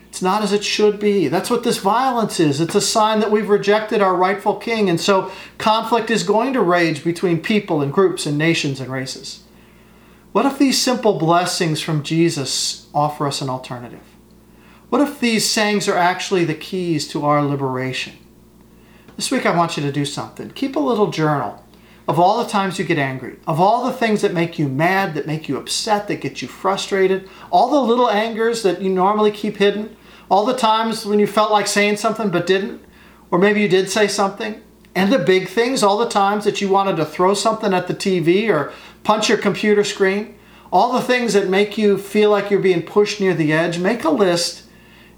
It's 0.09 0.23
not 0.23 0.42
as 0.42 0.53
it 0.53 0.64
should 0.64 0.99
be. 0.99 1.29
That's 1.29 1.51
what 1.51 1.64
this 1.64 1.79
violence 1.79 2.40
is. 2.40 2.61
It's 2.61 2.75
a 2.75 2.81
sign 2.81 3.21
that 3.21 3.31
we've 3.31 3.49
rejected 3.49 4.01
our 4.01 4.16
rightful 4.16 4.57
king, 4.57 4.88
and 4.88 5.01
so 5.01 5.31
conflict 5.59 6.11
is 6.11 6.23
going 6.23 6.55
to 6.55 6.62
rage 6.62 7.05
between 7.05 7.42
people 7.42 7.83
and 7.83 7.92
groups 7.92 8.25
and 8.25 8.38
nations 8.38 8.81
and 8.81 8.90
races. 8.90 9.44
What 10.33 10.47
if 10.47 10.59
these 10.59 10.81
simple 10.81 11.18
blessings 11.18 11.81
from 11.81 12.03
Jesus 12.03 12.88
offer 12.94 13.27
us 13.27 13.42
an 13.42 13.51
alternative? 13.51 14.01
What 14.88 15.03
if 15.03 15.21
these 15.21 15.49
sayings 15.49 15.88
are 15.88 15.97
actually 15.97 16.47
the 16.47 16.55
keys 16.55 17.07
to 17.09 17.27
our 17.27 17.42
liberation? 17.42 18.14
This 19.16 19.31
week 19.31 19.44
I 19.44 19.57
want 19.57 19.77
you 19.77 19.83
to 19.83 19.92
do 19.92 20.07
something. 20.07 20.51
Keep 20.51 20.77
a 20.77 20.81
little 20.81 21.11
journal 21.11 21.62
of 22.09 22.18
all 22.18 22.42
the 22.42 22.51
times 22.51 22.79
you 22.79 22.87
get 22.87 22.99
angry, 22.99 23.37
of 23.47 23.61
all 23.61 23.85
the 23.85 23.92
things 23.92 24.23
that 24.23 24.33
make 24.33 24.59
you 24.59 24.66
mad, 24.66 25.14
that 25.14 25.27
make 25.27 25.47
you 25.47 25.59
upset, 25.59 26.09
that 26.09 26.23
get 26.23 26.40
you 26.40 26.49
frustrated, 26.49 27.29
all 27.51 27.71
the 27.71 27.81
little 27.81 28.09
angers 28.09 28.62
that 28.62 28.81
you 28.81 28.88
normally 28.88 29.31
keep 29.31 29.59
hidden, 29.59 29.94
all 30.31 30.47
the 30.47 30.57
times 30.57 31.05
when 31.05 31.18
you 31.18 31.27
felt 31.27 31.53
like 31.53 31.66
saying 31.66 31.99
something 31.99 32.31
but 32.31 32.47
didn't, 32.47 32.83
or 33.31 33.38
maybe 33.38 33.61
you 33.61 33.68
did 33.68 33.90
say 33.90 34.09
something, 34.09 34.62
and 34.94 35.12
the 35.12 35.18
big 35.18 35.49
things, 35.49 35.83
all 35.83 35.99
the 35.99 36.09
times 36.09 36.47
that 36.47 36.62
you 36.62 36.71
wanted 36.71 36.97
to 36.97 37.05
throw 37.05 37.35
something 37.35 37.75
at 37.75 37.88
the 37.88 37.94
TV 37.94 38.49
or 38.49 38.73
punch 39.05 39.29
your 39.29 39.38
computer 39.38 39.85
screen, 39.85 40.35
all 40.73 40.92
the 40.92 41.03
things 41.03 41.35
that 41.35 41.49
make 41.49 41.77
you 41.77 41.99
feel 41.99 42.31
like 42.31 42.51
you're 42.51 42.59
being 42.59 42.83
pushed 42.83 43.21
near 43.21 43.35
the 43.35 43.53
edge, 43.53 43.79
make 43.79 44.03
a 44.05 44.11
list 44.11 44.64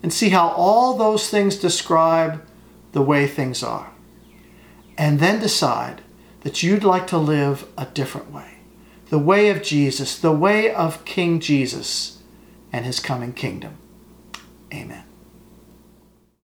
and 0.02 0.12
see 0.12 0.30
how 0.30 0.48
all 0.50 0.96
those 0.96 1.30
things 1.30 1.56
describe 1.56 2.44
the 2.92 3.02
way 3.02 3.28
things 3.28 3.62
are. 3.62 3.92
And 4.98 5.20
then 5.20 5.40
decide 5.40 6.02
that 6.40 6.62
you'd 6.62 6.84
like 6.84 7.06
to 7.08 7.18
live 7.18 7.66
a 7.76 7.86
different 7.86 8.32
way 8.32 8.54
the 9.10 9.18
way 9.18 9.50
of 9.50 9.60
Jesus, 9.60 10.16
the 10.16 10.30
way 10.30 10.72
of 10.72 11.04
King 11.04 11.40
Jesus 11.40 12.22
and 12.72 12.86
his 12.86 13.00
coming 13.00 13.32
kingdom. 13.32 13.76
Amen. 14.72 15.02